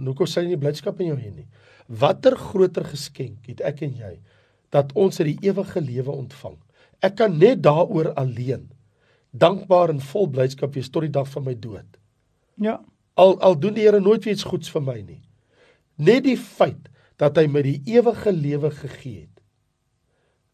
nou 0.00 0.14
kom 0.16 0.26
sy 0.26 0.46
nie 0.48 0.58
blydskap 0.58 1.00
in 1.00 1.12
jou 1.12 1.18
hê 1.20 1.30
nie. 1.30 1.48
Watter 1.86 2.36
groter 2.38 2.86
geskenk 2.88 3.46
het 3.50 3.60
ek 3.60 3.82
en 3.86 3.94
jy 3.98 4.12
dat 4.72 4.94
ons 4.96 5.20
uit 5.20 5.34
die 5.34 5.50
ewige 5.50 5.80
lewe 5.80 6.10
ontvang? 6.10 6.56
Ek 7.02 7.18
kan 7.18 7.34
net 7.38 7.62
daaroor 7.64 8.12
alleen 8.18 8.68
dankbaar 9.32 9.90
en 9.90 10.00
vol 10.12 10.28
blydskap 10.30 10.76
wees 10.76 10.90
tot 10.92 11.06
die 11.06 11.12
dag 11.12 11.28
van 11.32 11.46
my 11.46 11.54
dood. 11.58 11.98
Ja. 12.60 12.78
Al 13.18 13.38
al 13.40 13.56
doen 13.58 13.74
die 13.76 13.86
Here 13.86 14.00
nooit 14.00 14.26
iets 14.28 14.44
goeds 14.48 14.70
vir 14.72 14.84
my 14.84 14.98
nie. 15.00 15.22
Net 15.96 16.24
die 16.28 16.38
feit 16.38 16.90
dat 17.20 17.36
hy 17.40 17.46
my 17.50 17.62
die 17.64 17.80
ewige 17.90 18.32
lewe 18.32 18.70
gegee 18.74 19.24
het, 19.24 19.42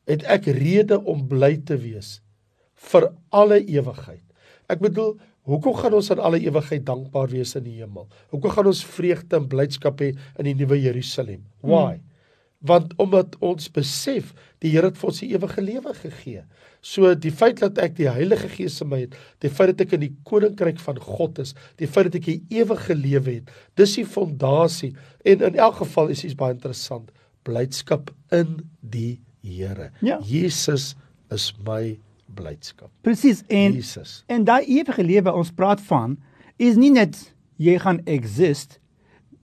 het 0.08 0.24
ek 0.30 0.48
rede 0.56 0.98
om 0.98 1.26
bly 1.28 1.56
te 1.68 1.76
wees 1.80 2.18
vir 2.88 3.10
alle 3.34 3.60
ewigheid. 3.60 4.24
Ek 4.70 4.80
bedoel, 4.80 5.16
hoekom 5.48 5.76
gaan 5.76 5.96
ons 5.98 6.10
aan 6.12 6.22
alle 6.22 6.40
ewigheid 6.44 6.84
dankbaar 6.86 7.30
wees 7.32 7.54
in 7.58 7.66
die 7.66 7.78
hemel? 7.80 8.06
Hoekom 8.32 8.54
gaan 8.54 8.70
ons 8.70 8.84
vreugde 8.84 9.36
en 9.36 9.48
blydskap 9.50 10.00
hê 10.04 10.12
in 10.38 10.48
die 10.50 10.56
nuwe 10.58 10.78
Jerusalem? 10.80 11.42
Why? 11.60 11.98
Hmm. 11.98 12.07
Want 12.58 12.94
omdat 12.98 13.36
ons 13.44 13.68
besef 13.70 14.32
die 14.58 14.72
Here 14.72 14.90
het 14.90 14.98
vir 14.98 15.10
ons 15.12 15.20
die 15.22 15.30
ewige 15.30 15.62
lewe 15.62 15.92
gegee. 15.94 16.42
So 16.82 17.12
die 17.14 17.30
feit 17.34 17.60
dat 17.62 17.78
ek 17.82 17.94
die 17.98 18.08
Heilige 18.10 18.48
Gees 18.50 18.80
in 18.82 18.90
my 18.90 19.02
het, 19.04 19.14
die 19.42 19.50
feit 19.50 19.72
dat 19.74 19.84
ek 19.86 19.94
in 19.98 20.04
die 20.06 20.12
koninkryk 20.26 20.80
van 20.82 20.98
God 21.02 21.38
is, 21.42 21.54
die 21.78 21.86
feit 21.90 22.10
dat 22.10 22.18
ek 22.18 22.26
die 22.26 22.40
ewige 22.58 22.96
lewe 22.98 23.38
het, 23.38 23.52
dis 23.78 23.94
die 24.00 24.06
fondasie. 24.06 24.92
En 25.22 25.44
in 25.50 25.58
elk 25.58 25.80
geval 25.84 26.10
is 26.14 26.24
dit 26.26 26.36
baie 26.38 26.56
interessant, 26.56 27.10
blydskap 27.46 28.12
in 28.34 28.58
die 28.80 29.20
Here. 29.48 29.92
Ja. 30.02 30.18
Jesus 30.26 30.96
is 31.32 31.52
my 31.64 31.96
blydskap. 32.34 32.90
Presies. 33.06 33.44
En 33.48 33.72
Jesus. 33.72 34.22
En 34.26 34.44
daai 34.44 34.66
ewige 34.66 35.04
lewe 35.06 35.32
ons 35.32 35.52
praat 35.54 35.80
van 35.88 36.18
is 36.58 36.76
nie 36.76 36.90
net 36.92 37.16
jy 37.62 37.78
gaan 37.82 38.02
exist. 38.10 38.78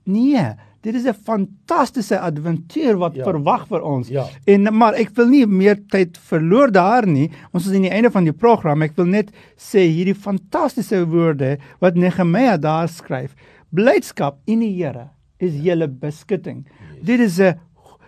Nee, 0.06 0.43
dit 0.86 0.95
is 0.95 1.06
'n 1.10 1.17
fantastiese 1.26 2.19
avontuur 2.19 2.98
wat 3.02 3.15
ja. 3.15 3.24
verwag 3.24 3.65
vir 3.67 3.82
ons. 3.82 4.08
Ja. 4.08 4.26
En 4.45 4.69
maar 4.78 4.93
ek 4.93 5.15
wil 5.17 5.28
nie 5.28 5.45
meer 5.45 5.80
tyd 5.89 6.17
verloor 6.17 6.71
daar 6.71 7.08
nie. 7.08 7.32
Ons 7.54 7.67
is 7.67 7.74
aan 7.74 7.88
die 7.88 7.93
einde 7.93 8.12
van 8.12 8.24
die 8.24 8.34
program. 8.34 8.82
Ek 8.82 8.95
wil 8.95 9.10
net 9.10 9.32
sê 9.58 9.88
hierdie 9.89 10.15
fantastiese 10.15 11.06
woorde 11.10 11.58
wat 11.80 11.95
Nehemia 11.95 12.58
daar 12.58 12.88
skryf. 12.88 13.36
Blydskap 13.74 14.38
in 14.45 14.60
die 14.60 14.74
Here 14.76 15.10
is 15.39 15.54
julle 15.54 15.88
beskutting. 15.88 16.65
Yes. 16.65 17.06
Dit 17.06 17.19
is 17.19 17.39
'n 17.39 17.56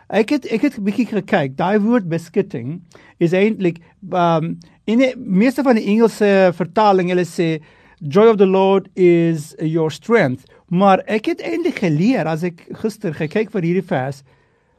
Ek 0.10 0.30
het 0.30 0.46
ek 0.46 0.62
het 0.62 0.78
'n 0.78 0.84
bietjie 0.84 1.06
gekyk. 1.06 1.58
Daai 1.58 1.80
woord 1.80 2.08
beskutting 2.08 2.82
is 3.20 3.34
eintlik 3.34 3.82
um 4.12 4.58
in 4.86 5.00
die 5.00 5.14
meeste 5.18 5.64
van 5.64 5.76
die 5.76 5.86
Engelse 5.86 6.54
vertaling 6.54 7.10
hulle 7.10 7.26
sê 7.26 7.60
joy 8.00 8.28
of 8.30 8.38
the 8.38 8.46
Lord 8.46 8.88
is 8.96 9.56
your 9.60 9.92
strength. 9.92 10.46
Maar 10.68 11.04
ek 11.08 11.32
het 11.32 11.42
eintlik 11.42 11.80
geleer 11.80 12.28
as 12.28 12.44
ek 12.44 12.66
gister 12.82 13.14
gekyk 13.16 13.52
vir 13.54 13.64
hierdie 13.70 13.88
vers 13.88 14.24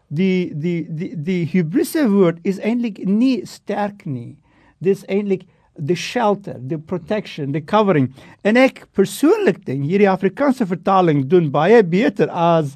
die 0.09 0.53
die 0.57 0.87
die 0.89 1.13
die 1.17 1.45
Hebreëse 1.49 2.07
woord 2.09 2.41
is 2.49 2.61
eintlik 2.65 3.01
nie 3.05 3.45
sterk 3.47 4.05
nie. 4.09 4.37
Dis 4.85 5.05
eintlik 5.09 5.47
the 5.79 5.95
shelter, 5.95 6.57
the 6.59 6.79
protection, 6.79 7.53
the 7.53 7.61
covering. 7.61 8.11
En 8.43 8.59
ek 8.59 8.87
persoonlik 8.97 9.63
dink 9.67 9.87
hierdie 9.87 10.11
Afrikaanse 10.11 10.67
vertaling 10.67 11.27
doen 11.31 11.51
baie 11.55 11.83
beter 11.85 12.29
as 12.29 12.75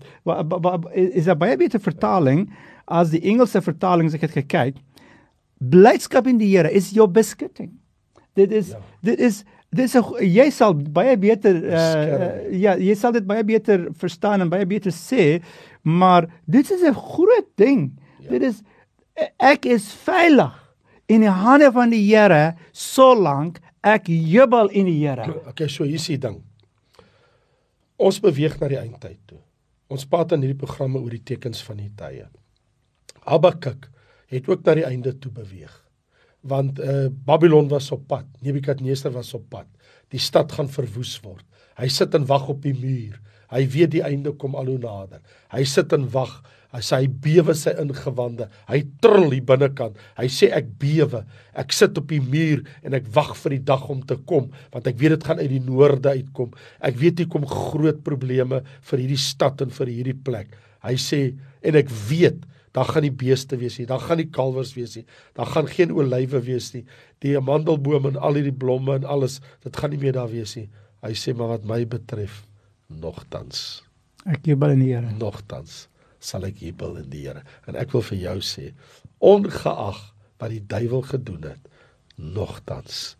is 0.94 1.28
'n 1.28 1.38
baie 1.38 1.56
beter 1.56 1.80
vertaling 1.80 2.48
as 2.86 3.10
die 3.10 3.22
Engelse 3.22 3.60
vertalings 3.60 4.14
ek 4.14 4.28
het 4.28 4.36
gekyk. 4.44 4.76
Blydskap 5.58 6.26
in 6.26 6.38
die 6.38 6.56
Here 6.56 6.70
is 6.70 6.90
jou 6.90 7.06
beskutting. 7.06 7.72
Dit 8.34 8.52
is 8.52 8.70
ja. 8.70 8.80
dit 9.02 9.20
is 9.20 9.44
dis 9.72 9.94
jy 10.20 10.46
sal 10.52 10.74
baie 10.74 11.16
beter 11.20 11.56
uh, 11.64 12.50
ja, 12.52 12.76
jy 12.76 12.94
sal 12.98 13.14
dit 13.16 13.26
baie 13.26 13.44
beter 13.44 13.88
verstaan 13.98 14.44
en 14.44 14.52
baie 14.52 14.66
beter 14.68 14.92
sê, 14.92 15.40
maar 15.82 16.28
dit 16.44 16.70
is 16.70 16.82
'n 16.82 16.94
groot 16.94 17.48
ding. 17.56 17.98
Ja. 18.20 18.30
Dit 18.30 18.42
is 18.42 18.62
ek 19.38 19.66
is 19.66 19.92
veilig 19.92 20.52
in 21.08 21.20
die 21.20 21.32
hande 21.32 21.72
van 21.72 21.90
die 21.90 22.02
Here 22.04 22.54
solank 22.72 23.60
ek 23.82 24.08
jubel 24.08 24.68
in 24.70 24.86
die 24.86 25.00
Here. 25.06 25.26
Okay, 25.48 25.68
so 25.68 25.84
hier 25.84 26.00
is 26.00 26.06
die 26.06 26.18
ding. 26.18 26.42
Ons 27.96 28.20
beweeg 28.20 28.58
na 28.60 28.68
die 28.68 28.78
eindtyd 28.80 29.18
toe. 29.26 29.40
Ons 29.92 30.06
praat 30.08 30.32
in 30.32 30.44
hierdie 30.44 30.58
programme 30.58 31.00
oor 31.00 31.10
die 31.10 31.22
tekens 31.22 31.62
van 31.62 31.76
die 31.76 31.92
tye. 31.96 32.28
Habakuk 33.26 33.90
het 34.32 34.48
ook 34.48 34.64
na 34.64 34.74
die 34.74 34.86
einde 34.88 35.12
toe 35.18 35.32
beweeg. 35.32 35.72
Want 36.48 36.80
uh 36.82 37.08
Babylon 37.26 37.68
was 37.70 37.90
op 37.94 38.06
pad, 38.10 38.26
Nebukadneser 38.42 39.12
was 39.14 39.34
op 39.34 39.44
pad. 39.48 39.68
Die 40.10 40.20
stad 40.20 40.52
gaan 40.52 40.68
verwoes 40.68 41.14
word. 41.22 41.44
Hy 41.78 41.88
sit 41.88 42.14
en 42.14 42.26
wag 42.28 42.48
op 42.52 42.64
die 42.64 42.74
muur. 42.76 43.20
Hy 43.52 43.62
weet 43.68 43.92
die 43.94 44.02
einde 44.04 44.32
kom 44.36 44.56
al 44.56 44.68
hoe 44.72 44.80
nader. 44.80 45.22
Hy 45.52 45.62
sit 45.68 45.92
en 45.94 46.08
wag 46.12 46.40
Hy 46.72 46.80
sê 46.80 47.02
hy 47.02 47.08
bewe 47.20 47.52
sy 47.56 47.74
ingewande. 47.82 48.46
Hy 48.70 48.78
tril 49.04 49.26
hier 49.34 49.44
binnekant. 49.44 49.98
Hy 50.16 50.28
sê 50.32 50.48
ek 50.56 50.70
bewe. 50.80 51.20
Ek 51.58 51.74
sit 51.76 51.98
op 52.00 52.08
die 52.08 52.22
muur 52.24 52.62
en 52.80 52.96
ek 52.96 53.10
wag 53.12 53.34
vir 53.42 53.58
die 53.58 53.64
dag 53.68 53.84
om 53.92 54.00
te 54.08 54.16
kom 54.28 54.48
want 54.72 54.88
ek 54.88 54.96
weet 55.00 55.18
dit 55.18 55.26
gaan 55.28 55.42
uit 55.42 55.50
die 55.52 55.60
noorde 55.66 56.14
uitkom. 56.16 56.54
Ek 56.80 56.96
weet 57.00 57.20
hier 57.20 57.28
kom 57.32 57.44
groot 57.48 58.00
probleme 58.06 58.62
vir 58.88 59.04
hierdie 59.04 59.20
stad 59.20 59.60
en 59.64 59.74
vir 59.74 59.92
hierdie 59.92 60.16
plek. 60.16 60.56
Hy 60.82 60.96
sê 60.96 61.20
en 61.60 61.76
ek 61.78 61.92
weet 62.08 62.40
daar 62.72 62.88
gaan 62.88 63.04
nie 63.04 63.12
beeste 63.12 63.56
wees 63.60 63.78
nie. 63.78 63.86
Daar 63.86 64.00
gaan 64.00 64.20
nie 64.20 64.30
kalwers 64.32 64.72
wees 64.76 64.96
nie. 64.96 65.04
Daar 65.36 65.50
gaan 65.52 65.68
geen 65.68 65.92
olywe 65.92 66.40
wees 66.44 66.70
nie. 66.72 66.84
Die 67.24 67.36
amandelbome 67.36 68.14
en 68.14 68.20
al 68.20 68.40
hierdie 68.40 68.56
blomme 68.56 68.96
en 68.96 69.04
alles, 69.04 69.40
dit 69.64 69.76
gaan 69.76 69.92
nie 69.92 70.00
meer 70.00 70.16
daar 70.16 70.30
wees 70.32 70.56
nie. 70.56 70.68
Hy 71.04 71.12
sê 71.18 71.34
maar 71.36 71.56
wat 71.56 71.66
my 71.68 71.82
betref, 71.90 72.42
nogtans. 72.88 73.82
Ek 74.30 74.46
jubel 74.46 74.76
in 74.76 74.84
die 74.84 74.92
Here. 74.94 75.10
Nogtans 75.18 75.86
sal 76.22 76.46
ek 76.46 76.62
jubel 76.62 77.00
in 77.02 77.10
die 77.10 77.24
Here. 77.26 77.42
En 77.66 77.76
ek 77.78 77.92
wil 77.96 78.04
vir 78.12 78.20
jou 78.22 78.36
sê, 78.46 78.70
ongeag 79.18 80.00
wat 80.38 80.50
die 80.52 80.62
duiwel 80.70 81.02
gedoen 81.10 81.50
het, 81.50 81.68
nogtans 82.16 83.16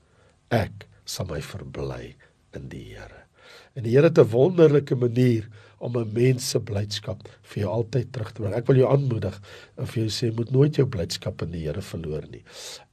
ek 0.54 0.86
sal 1.08 1.26
my 1.30 1.40
verbly 1.42 2.14
in 2.56 2.70
die 2.72 2.92
Here. 2.92 3.26
En 3.74 3.86
die 3.86 3.96
Here 3.96 4.08
het 4.08 4.18
'n 4.18 4.30
wonderlike 4.30 4.94
manier 4.94 5.48
om 5.82 5.98
'n 5.98 6.12
mens 6.12 6.48
se 6.50 6.60
blydskap 6.60 7.28
vir 7.42 7.62
jou 7.62 7.70
altyd 7.70 8.12
terug 8.12 8.32
te 8.32 8.42
bring. 8.42 8.54
Ek 8.54 8.66
wil 8.66 8.76
jou 8.76 8.90
aanmoedig 8.90 9.40
en 9.76 9.86
vir 9.86 10.02
jou 10.02 10.10
sê 10.10 10.34
moet 10.36 10.50
nooit 10.50 10.76
jou 10.76 10.86
blydskap 10.86 11.42
in 11.42 11.50
die 11.50 11.66
Here 11.66 11.82
verloor 11.82 12.26
nie. 12.30 12.44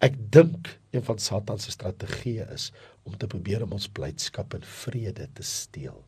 Ek 0.02 0.16
dink 0.32 0.80
een 0.92 1.04
van 1.04 1.18
Satan 1.18 1.60
se 1.60 1.72
strategieë 1.72 2.52
is 2.54 2.72
om 3.04 3.18
te 3.18 3.28
probeer 3.28 3.64
om 3.64 3.72
ons 3.72 3.88
blydskap 3.88 4.54
en 4.54 4.62
vrede 4.64 5.28
te 5.34 5.44
steel. 5.44 6.04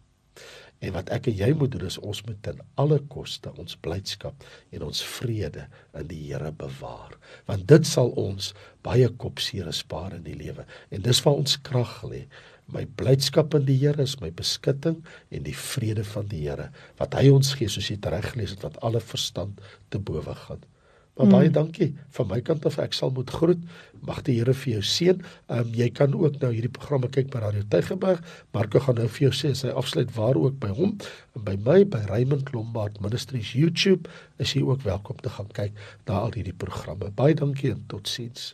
En 0.82 0.94
wat 0.96 1.12
ek 1.14 1.28
en 1.30 1.38
jy 1.38 1.52
moet 1.54 1.72
doen 1.72 1.86
is 1.86 2.00
ons 2.02 2.24
moet 2.26 2.40
ten 2.42 2.62
alle 2.82 2.98
koste 3.14 3.52
ons 3.62 3.78
blydskap 3.86 4.46
en 4.74 4.86
ons 4.88 5.04
vrede 5.18 5.68
in 6.00 6.08
die 6.10 6.22
Here 6.32 6.50
bewaar. 6.52 7.14
Want 7.46 7.68
dit 7.70 7.86
sal 7.86 8.10
ons 8.18 8.54
baie 8.82 9.10
kopseer 9.22 9.70
spaar 9.74 10.16
in 10.18 10.26
die 10.26 10.38
lewe. 10.40 10.66
En 10.90 11.06
dis 11.06 11.22
waar 11.22 11.38
ons 11.44 11.60
krag 11.62 12.00
lê. 12.10 12.24
My 12.72 12.86
blydskap 13.00 13.56
in 13.58 13.66
die 13.68 13.78
Here 13.82 14.02
is 14.04 14.18
my 14.22 14.32
beskutting 14.32 15.02
en 15.30 15.48
die 15.48 15.56
vrede 15.58 16.04
van 16.08 16.28
die 16.32 16.46
Here 16.48 16.70
wat 17.02 17.16
hy 17.20 17.30
ons 17.34 17.56
gee 17.60 17.72
soos 17.72 17.90
jy 17.92 18.00
reg 18.12 18.34
gelees 18.34 18.56
het 18.56 18.68
wat 18.68 18.80
alle 18.86 19.02
verstand 19.04 19.60
te 19.90 20.00
bowe 20.00 20.36
gaan. 20.46 20.62
Maar 21.18 21.26
mm. 21.26 21.32
baie 21.32 21.50
dankie 21.52 21.90
van 22.16 22.28
my 22.28 22.40
kant 22.42 22.66
af. 22.66 22.78
Ek 22.80 22.96
sal 22.96 23.12
moet 23.12 23.30
groet. 23.30 23.60
Mag 24.08 24.22
die 24.28 24.38
Here 24.40 24.54
vir 24.56 24.78
jou 24.78 24.84
seën. 24.92 25.20
Ehm 25.52 25.66
um, 25.68 25.74
jy 25.76 25.90
kan 25.92 26.16
ook 26.16 26.40
nou 26.44 26.54
hierdie 26.54 26.72
programme 26.72 27.12
kyk 27.12 27.34
by 27.34 27.44
Radio 27.44 27.66
Tygerberg. 27.74 28.24
Marco 28.56 28.80
gaan 28.80 28.98
nou 29.02 29.10
vir 29.12 29.28
jou 29.28 29.34
sê 29.42 29.52
sy 29.58 29.76
afsluit 29.84 30.16
waar 30.16 30.40
ook 30.40 30.58
by 30.64 30.72
hom 30.80 30.96
en 31.36 31.46
by 31.50 31.58
my 31.68 31.84
by 31.84 32.02
Raymond 32.10 32.54
Lombard 32.56 33.02
Ministries 33.04 33.52
YouTube 33.58 34.10
is 34.40 34.56
jy 34.56 34.64
ook 34.64 34.88
welkom 34.88 35.20
te 35.20 35.36
gaan 35.36 35.52
kyk 35.52 35.76
na 36.08 36.24
al 36.24 36.34
hierdie 36.40 36.58
programme. 36.58 37.12
Baie 37.12 37.36
dankie 37.36 37.76
en 37.76 37.86
totsiens. 37.92 38.54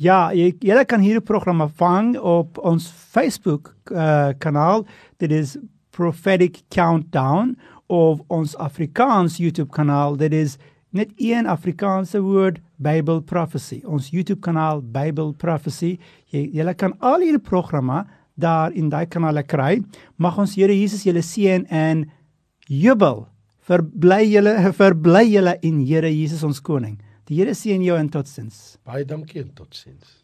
Ja, 0.00 0.32
jy 0.32 0.54
jy 0.64 0.84
kan 0.88 1.02
hierdie 1.04 1.24
programme 1.24 1.68
vang 1.76 2.14
op 2.16 2.58
ons 2.64 2.88
Facebook 2.88 3.74
uh, 3.92 4.32
kanaal. 4.40 4.86
Dit 5.20 5.32
is 5.32 5.58
Prophetic 5.92 6.62
Countdown 6.72 7.56
of 7.92 8.22
ons 8.32 8.56
Afrikaans 8.56 9.36
YouTube 9.36 9.70
kanaal. 9.76 10.16
Dit 10.16 10.32
is 10.32 10.56
net 10.96 11.12
een 11.20 11.46
Afrikaanse 11.46 12.22
woord 12.24 12.60
Bible 12.76 13.20
Prophecy. 13.20 13.82
Ons 13.84 14.08
YouTube 14.10 14.40
kanaal 14.40 14.80
Bible 14.80 15.34
Prophecy. 15.36 15.98
Jy 16.32 16.48
jy 16.56 16.74
kan 16.74 16.96
al 17.00 17.20
hierdie 17.20 17.42
programme 17.42 18.06
daar 18.34 18.72
in 18.72 18.88
daai 18.88 19.06
kanaal 19.06 19.42
kry. 19.44 19.82
Mag 20.16 20.38
ons 20.38 20.56
Here 20.56 20.72
Jesus 20.72 21.04
julle 21.04 21.22
seën 21.22 21.68
en 21.68 22.06
jubel. 22.66 23.26
Verbly 23.68 24.24
julle 24.32 24.56
verbly 24.80 25.26
julle 25.28 25.58
in 25.62 25.84
Here 25.84 26.08
Jesus 26.08 26.42
ons 26.42 26.60
koning. 26.60 26.96
Die 27.28 27.38
Here 27.38 27.54
seën 27.54 27.82
jou 27.84 27.98
en 27.98 28.08
totsiens. 28.10 28.56
Baie 28.86 29.04
dankie 29.06 29.42
en 29.44 29.52
totsiens. 29.54 30.21